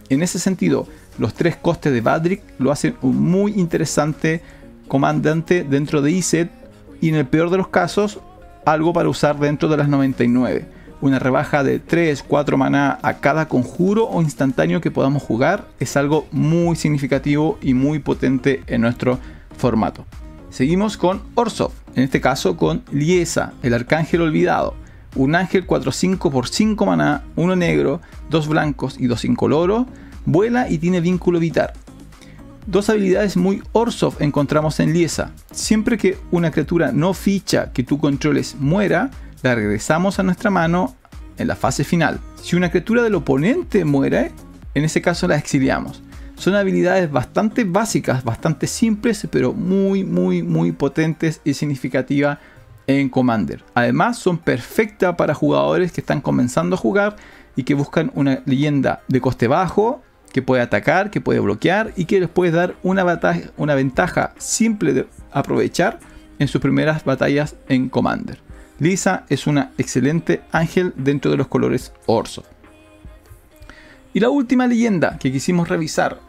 En 0.10 0.22
ese 0.22 0.38
sentido, 0.38 0.88
los 1.18 1.34
tres 1.34 1.56
costes 1.56 1.94
de 1.94 2.02
Badrick 2.02 2.42
lo 2.60 2.72
hacen 2.72 2.96
un 3.02 3.22
muy 3.22 3.54
interesante 3.54 4.42
comandante 4.88 5.64
dentro 5.64 6.02
de 6.02 6.12
Iset 6.12 6.52
y 7.02 7.10
en 7.10 7.16
el 7.16 7.26
peor 7.26 7.50
de 7.50 7.58
los 7.58 7.68
casos 7.68 8.20
algo 8.66 8.94
para 8.94 9.10
usar 9.10 9.38
dentro 9.40 9.70
de 9.70 9.78
las 9.78 9.88
99. 9.88 10.66
Una 11.02 11.20
rebaja 11.20 11.64
de 11.64 11.80
3, 11.80 12.24
4 12.24 12.58
maná 12.58 13.00
a 13.02 13.16
cada 13.16 13.48
conjuro 13.48 14.08
o 14.08 14.22
instantáneo 14.22 14.82
que 14.82 14.92
podamos 14.92 15.22
jugar 15.22 15.68
es 15.80 15.98
algo 15.98 16.26
muy 16.32 16.76
significativo 16.76 17.60
y 17.62 17.74
muy 17.74 18.00
potente 18.00 18.64
en 18.68 18.82
nuestro 18.82 19.20
formato. 19.58 20.06
Seguimos 20.50 20.98
con 20.98 21.22
Orsov, 21.36 21.72
en 21.96 22.04
este 22.04 22.22
caso 22.22 22.56
con 22.56 22.84
Liesa, 22.92 23.54
el 23.62 23.74
arcángel 23.74 24.22
olvidado. 24.22 24.74
Un 25.16 25.36
ángel 25.36 25.68
4-5 25.68 26.32
por 26.32 26.48
5 26.48 26.86
maná, 26.86 27.24
uno 27.36 27.56
negro, 27.56 28.02
dos 28.30 28.48
blancos 28.48 28.98
y 29.00 29.08
dos 29.08 29.26
incoloros 29.26 29.86
Vuela 30.26 30.70
y 30.70 30.78
tiene 30.78 31.02
vínculo 31.02 31.40
vital. 31.40 31.72
Dos 32.68 32.90
habilidades 32.90 33.38
muy 33.38 33.62
Orsov 33.74 34.16
encontramos 34.20 34.80
en 34.80 34.92
Liesa. 34.92 35.32
Siempre 35.52 35.98
que 35.98 36.18
una 36.32 36.50
criatura 36.50 36.92
no 36.92 37.14
ficha 37.14 37.72
que 37.72 37.84
tú 37.84 38.00
controles 38.00 38.56
muera, 38.60 39.12
la 39.44 39.54
regresamos 39.54 40.18
a 40.18 40.24
nuestra 40.24 40.50
mano 40.50 40.96
en 41.38 41.48
la 41.48 41.56
fase 41.56 41.84
final. 41.84 42.20
Si 42.42 42.56
una 42.56 42.72
criatura 42.72 43.04
del 43.04 43.16
oponente 43.16 43.86
muere, 43.86 44.32
en 44.74 44.84
ese 44.84 45.02
caso 45.02 45.28
la 45.28 45.36
exiliamos. 45.36 46.02
Son 46.38 46.56
habilidades 46.56 47.12
bastante 47.12 47.64
básicas, 47.64 48.24
bastante 48.24 48.68
simples, 48.68 49.28
pero 49.32 49.54
muy, 49.54 50.04
muy, 50.04 50.44
muy 50.44 50.72
potentes 50.72 51.42
y 51.44 51.54
significativas 51.54 52.40
en 52.88 53.10
Commander. 53.10 53.64
Además, 53.74 54.18
son 54.18 54.38
perfectas 54.38 55.16
para 55.16 55.34
jugadores 55.34 55.92
que 55.92 56.02
están 56.02 56.22
comenzando 56.22 56.76
a 56.76 56.80
jugar 56.80 57.16
y 57.56 57.64
que 57.64 57.74
buscan 57.74 58.12
una 58.16 58.42
leyenda 58.46 59.02
de 59.08 59.22
coste 59.22 59.48
bajo, 59.48 60.02
que 60.36 60.42
puede 60.42 60.62
atacar, 60.62 61.12
que 61.12 61.22
puede 61.22 61.40
bloquear 61.40 61.94
y 61.96 62.04
que 62.04 62.20
les 62.20 62.28
puede 62.28 62.52
dar 62.52 62.76
una, 62.84 63.06
ventaja 63.74 64.34
simple 64.38 64.92
de 64.92 65.08
aprovechar 65.32 66.02
en 66.40 66.50
sus 66.50 66.60
primeras 66.60 67.06
batallas 67.06 67.56
en 67.70 67.88
Commander. 67.88 68.40
Lisa 68.78 69.24
es 69.30 69.48
una 69.48 69.72
excelente 69.78 70.42
ángel 70.52 70.92
dentro 70.98 71.32
de 71.32 71.38
los 71.38 71.48
colores 71.48 71.94
Orso. 72.06 72.44
Y 74.14 74.20
la 74.20 74.30
última 74.30 74.68
leyenda 74.68 75.18
que 75.20 75.32
quisimos 75.32 75.70
revisar, 75.70 76.20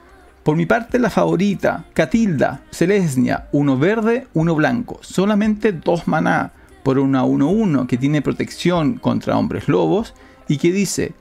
por 0.45 0.55
mi 0.55 0.66
parte 0.66 1.01
la 1.01 1.11
favorita, 1.11 1.87
Catilda, 1.92 2.62
Celesnia, 2.71 3.49
uno 3.51 3.77
verde, 3.77 4.29
uno 4.35 4.55
blanco, 4.55 5.01
solamente 5.03 5.73
dos 5.73 6.07
maná 6.07 6.53
por 6.85 7.01
una 7.01 7.25
1-1 7.25 7.88
que 7.88 7.99
tiene 7.99 8.23
protección 8.23 8.99
contra 8.99 9.37
hombres 9.37 9.66
lobos 9.66 10.14
y 10.47 10.59
que 10.59 10.71
dice, 10.71 11.14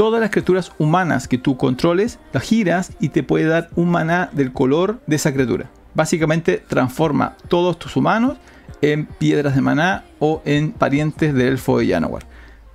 todas 0.00 0.18
las 0.18 0.30
criaturas 0.30 0.72
humanas 0.78 1.28
que 1.28 1.36
tú 1.36 1.58
controles, 1.58 2.18
las 2.32 2.42
giras 2.42 2.92
y 3.00 3.10
te 3.10 3.22
puede 3.22 3.44
dar 3.44 3.68
un 3.76 3.90
maná 3.90 4.30
del 4.32 4.50
color 4.50 4.98
de 5.06 5.16
esa 5.16 5.30
criatura. 5.30 5.68
Básicamente 5.92 6.56
transforma 6.56 7.36
todos 7.48 7.78
tus 7.78 7.96
humanos 7.96 8.38
en 8.80 9.04
piedras 9.04 9.54
de 9.54 9.60
maná 9.60 10.04
o 10.18 10.40
en 10.46 10.72
parientes 10.72 11.34
del 11.34 11.48
elfo 11.48 11.78
de 11.78 11.88
Janowar. 11.88 12.24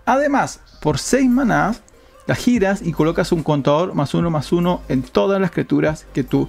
Además, 0.05 0.59
por 0.83 0.99
6 0.99 1.27
manás 1.27 1.81
las 2.27 2.38
giras 2.38 2.83
y 2.83 2.91
colocas 2.91 3.31
un 3.31 3.41
contador 3.41 3.95
más 3.95 4.13
uno 4.13 4.29
más 4.29 4.51
uno 4.51 4.83
en 4.88 5.01
todas 5.01 5.41
las 5.41 5.49
criaturas 5.49 6.05
que 6.13 6.23
tú 6.23 6.47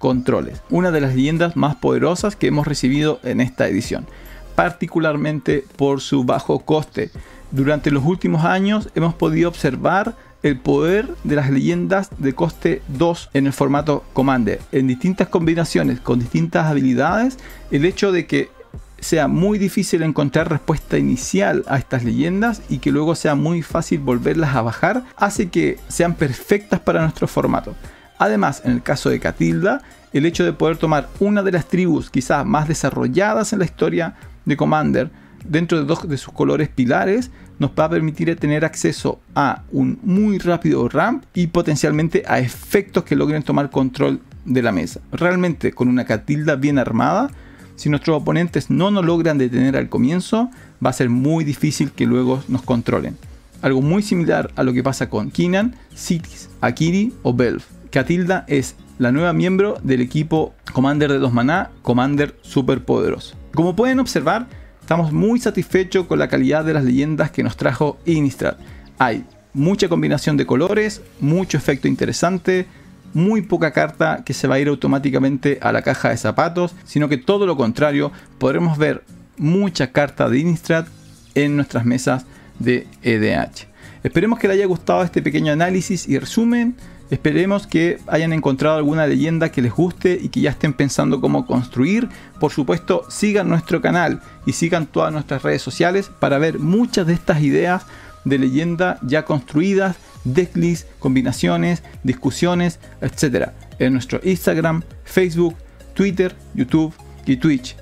controles. 0.00 0.60
Una 0.70 0.90
de 0.90 1.02
las 1.02 1.14
leyendas 1.14 1.54
más 1.54 1.76
poderosas 1.76 2.34
que 2.34 2.48
hemos 2.48 2.66
recibido 2.66 3.20
en 3.22 3.40
esta 3.40 3.68
edición, 3.68 4.08
particularmente 4.56 5.64
por 5.76 6.00
su 6.00 6.24
bajo 6.24 6.58
coste. 6.58 7.12
Durante 7.50 7.90
los 7.90 8.04
últimos 8.04 8.44
años 8.44 8.88
hemos 8.94 9.14
podido 9.14 9.48
observar 9.48 10.16
el 10.42 10.58
poder 10.58 11.08
de 11.24 11.36
las 11.36 11.50
leyendas 11.50 12.10
de 12.18 12.34
coste 12.34 12.82
2 12.88 13.30
en 13.34 13.46
el 13.46 13.52
formato 13.52 14.04
Commander. 14.12 14.60
En 14.72 14.86
distintas 14.86 15.28
combinaciones, 15.28 16.00
con 16.00 16.18
distintas 16.18 16.66
habilidades, 16.66 17.38
el 17.70 17.84
hecho 17.84 18.12
de 18.12 18.26
que 18.26 18.50
sea 18.98 19.28
muy 19.28 19.58
difícil 19.58 20.02
encontrar 20.02 20.50
respuesta 20.50 20.98
inicial 20.98 21.64
a 21.68 21.78
estas 21.78 22.04
leyendas 22.04 22.62
y 22.68 22.78
que 22.78 22.90
luego 22.90 23.14
sea 23.14 23.34
muy 23.34 23.62
fácil 23.62 24.00
volverlas 24.00 24.54
a 24.54 24.62
bajar, 24.62 25.04
hace 25.16 25.48
que 25.48 25.78
sean 25.88 26.14
perfectas 26.14 26.80
para 26.80 27.02
nuestro 27.02 27.28
formato. 27.28 27.74
Además, 28.18 28.62
en 28.64 28.72
el 28.72 28.82
caso 28.82 29.10
de 29.10 29.20
Catilda, 29.20 29.82
el 30.12 30.24
hecho 30.24 30.44
de 30.44 30.52
poder 30.52 30.78
tomar 30.78 31.08
una 31.20 31.42
de 31.42 31.52
las 31.52 31.66
tribus 31.66 32.10
quizás 32.10 32.46
más 32.46 32.68
desarrolladas 32.68 33.52
en 33.52 33.58
la 33.58 33.66
historia 33.66 34.14
de 34.44 34.56
Commander 34.56 35.10
dentro 35.44 35.78
de 35.78 35.84
dos 35.84 36.08
de 36.08 36.16
sus 36.16 36.32
colores 36.32 36.68
pilares 36.68 37.30
nos 37.58 37.70
va 37.70 37.84
a 37.84 37.90
permitir 37.90 38.34
tener 38.36 38.64
acceso 38.64 39.20
a 39.34 39.62
un 39.72 39.98
muy 40.02 40.38
rápido 40.38 40.88
ramp 40.88 41.24
y 41.34 41.48
potencialmente 41.48 42.22
a 42.26 42.38
efectos 42.38 43.04
que 43.04 43.16
logren 43.16 43.42
tomar 43.42 43.70
control 43.70 44.20
de 44.44 44.62
la 44.62 44.72
mesa. 44.72 45.00
Realmente 45.12 45.72
con 45.72 45.88
una 45.88 46.04
Catilda 46.04 46.56
bien 46.56 46.78
armada 46.78 47.30
si 47.76 47.90
nuestros 47.90 48.16
oponentes 48.16 48.70
no 48.70 48.90
nos 48.90 49.04
logran 49.04 49.36
detener 49.36 49.76
al 49.76 49.90
comienzo, 49.90 50.50
va 50.84 50.90
a 50.90 50.94
ser 50.94 51.10
muy 51.10 51.44
difícil 51.44 51.92
que 51.92 52.06
luego 52.06 52.42
nos 52.48 52.62
controlen. 52.62 53.16
Algo 53.60 53.82
muy 53.82 54.02
similar 54.02 54.50
a 54.56 54.62
lo 54.62 54.72
que 54.72 54.82
pasa 54.82 55.10
con 55.10 55.30
Kinan, 55.30 55.76
Cities, 55.94 56.48
Akiri 56.62 57.12
o 57.22 57.34
Belf. 57.34 57.66
Catilda 57.90 58.44
es 58.48 58.76
la 58.98 59.12
nueva 59.12 59.34
miembro 59.34 59.78
del 59.82 60.00
equipo 60.00 60.54
Commander 60.72 61.12
de 61.12 61.18
2 61.18 61.32
Maná, 61.32 61.70
Commander 61.82 62.34
super 62.40 62.82
poderoso. 62.82 63.36
Como 63.54 63.76
pueden 63.76 64.00
observar, 64.00 64.46
estamos 64.86 65.12
muy 65.12 65.40
satisfechos 65.40 66.06
con 66.06 66.20
la 66.20 66.28
calidad 66.28 66.64
de 66.64 66.72
las 66.72 66.84
leyendas 66.84 67.32
que 67.32 67.42
nos 67.42 67.56
trajo 67.56 67.98
Innistrad. 68.06 68.54
Hay 68.98 69.24
mucha 69.52 69.88
combinación 69.88 70.36
de 70.36 70.46
colores, 70.46 71.02
mucho 71.18 71.58
efecto 71.58 71.88
interesante, 71.88 72.66
muy 73.12 73.42
poca 73.42 73.72
carta 73.72 74.22
que 74.24 74.32
se 74.32 74.46
va 74.46 74.54
a 74.54 74.58
ir 74.60 74.68
automáticamente 74.68 75.58
a 75.60 75.72
la 75.72 75.82
caja 75.82 76.10
de 76.10 76.16
zapatos, 76.16 76.72
sino 76.84 77.08
que 77.08 77.16
todo 77.16 77.46
lo 77.46 77.56
contrario, 77.56 78.12
podremos 78.38 78.78
ver 78.78 79.02
mucha 79.36 79.90
carta 79.90 80.28
de 80.28 80.38
Innistrad 80.38 80.86
en 81.34 81.56
nuestras 81.56 81.84
mesas 81.84 82.24
de 82.60 82.86
EDH. 83.02 83.66
Esperemos 84.04 84.38
que 84.38 84.46
les 84.46 84.58
haya 84.58 84.66
gustado 84.66 85.02
este 85.02 85.20
pequeño 85.20 85.52
análisis 85.52 86.08
y 86.08 86.16
resumen. 86.16 86.76
Esperemos 87.10 87.66
que 87.66 87.98
hayan 88.08 88.32
encontrado 88.32 88.76
alguna 88.76 89.06
leyenda 89.06 89.50
que 89.50 89.62
les 89.62 89.72
guste 89.72 90.18
y 90.20 90.28
que 90.28 90.40
ya 90.40 90.50
estén 90.50 90.72
pensando 90.72 91.20
cómo 91.20 91.46
construir. 91.46 92.08
Por 92.40 92.50
supuesto, 92.50 93.04
sigan 93.08 93.48
nuestro 93.48 93.80
canal 93.80 94.20
y 94.44 94.52
sigan 94.52 94.86
todas 94.86 95.12
nuestras 95.12 95.42
redes 95.42 95.62
sociales 95.62 96.10
para 96.18 96.38
ver 96.38 96.58
muchas 96.58 97.06
de 97.06 97.12
estas 97.12 97.42
ideas 97.42 97.86
de 98.24 98.38
leyenda 98.38 98.98
ya 99.02 99.24
construidas 99.24 99.96
decklists, 100.24 100.88
combinaciones, 100.98 101.82
discusiones, 102.02 102.80
etc. 103.00 103.50
En 103.78 103.92
nuestro 103.92 104.20
Instagram, 104.24 104.82
Facebook, 105.04 105.54
Twitter, 105.94 106.34
YouTube 106.54 106.92
y 107.24 107.36
Twitch. 107.36 107.76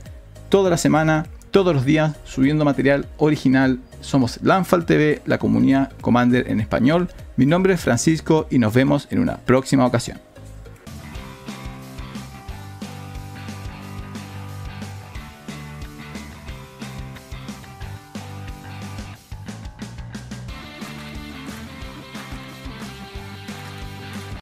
Toda 0.51 0.71
la 0.71 0.77
semana, 0.77 1.27
todos 1.51 1.75
los 1.75 1.85
días, 1.85 2.15
subiendo 2.25 2.65
material 2.65 3.07
original. 3.17 3.81
Somos 4.01 4.39
Lanfal 4.43 4.85
TV, 4.85 5.23
la 5.25 5.39
comunidad 5.39 5.93
Commander 6.01 6.49
en 6.49 6.61
español. 6.61 7.09
Mi 7.37 7.47
nombre 7.47 7.75
es 7.75 7.81
Francisco 7.81 8.47
y 8.49 8.61
nos 8.61 8.73
vemos 8.73 9.09
en 9.11 9.19
una 9.19 9.39
próxima 9.39 9.85
ocasión. 9.85 10.21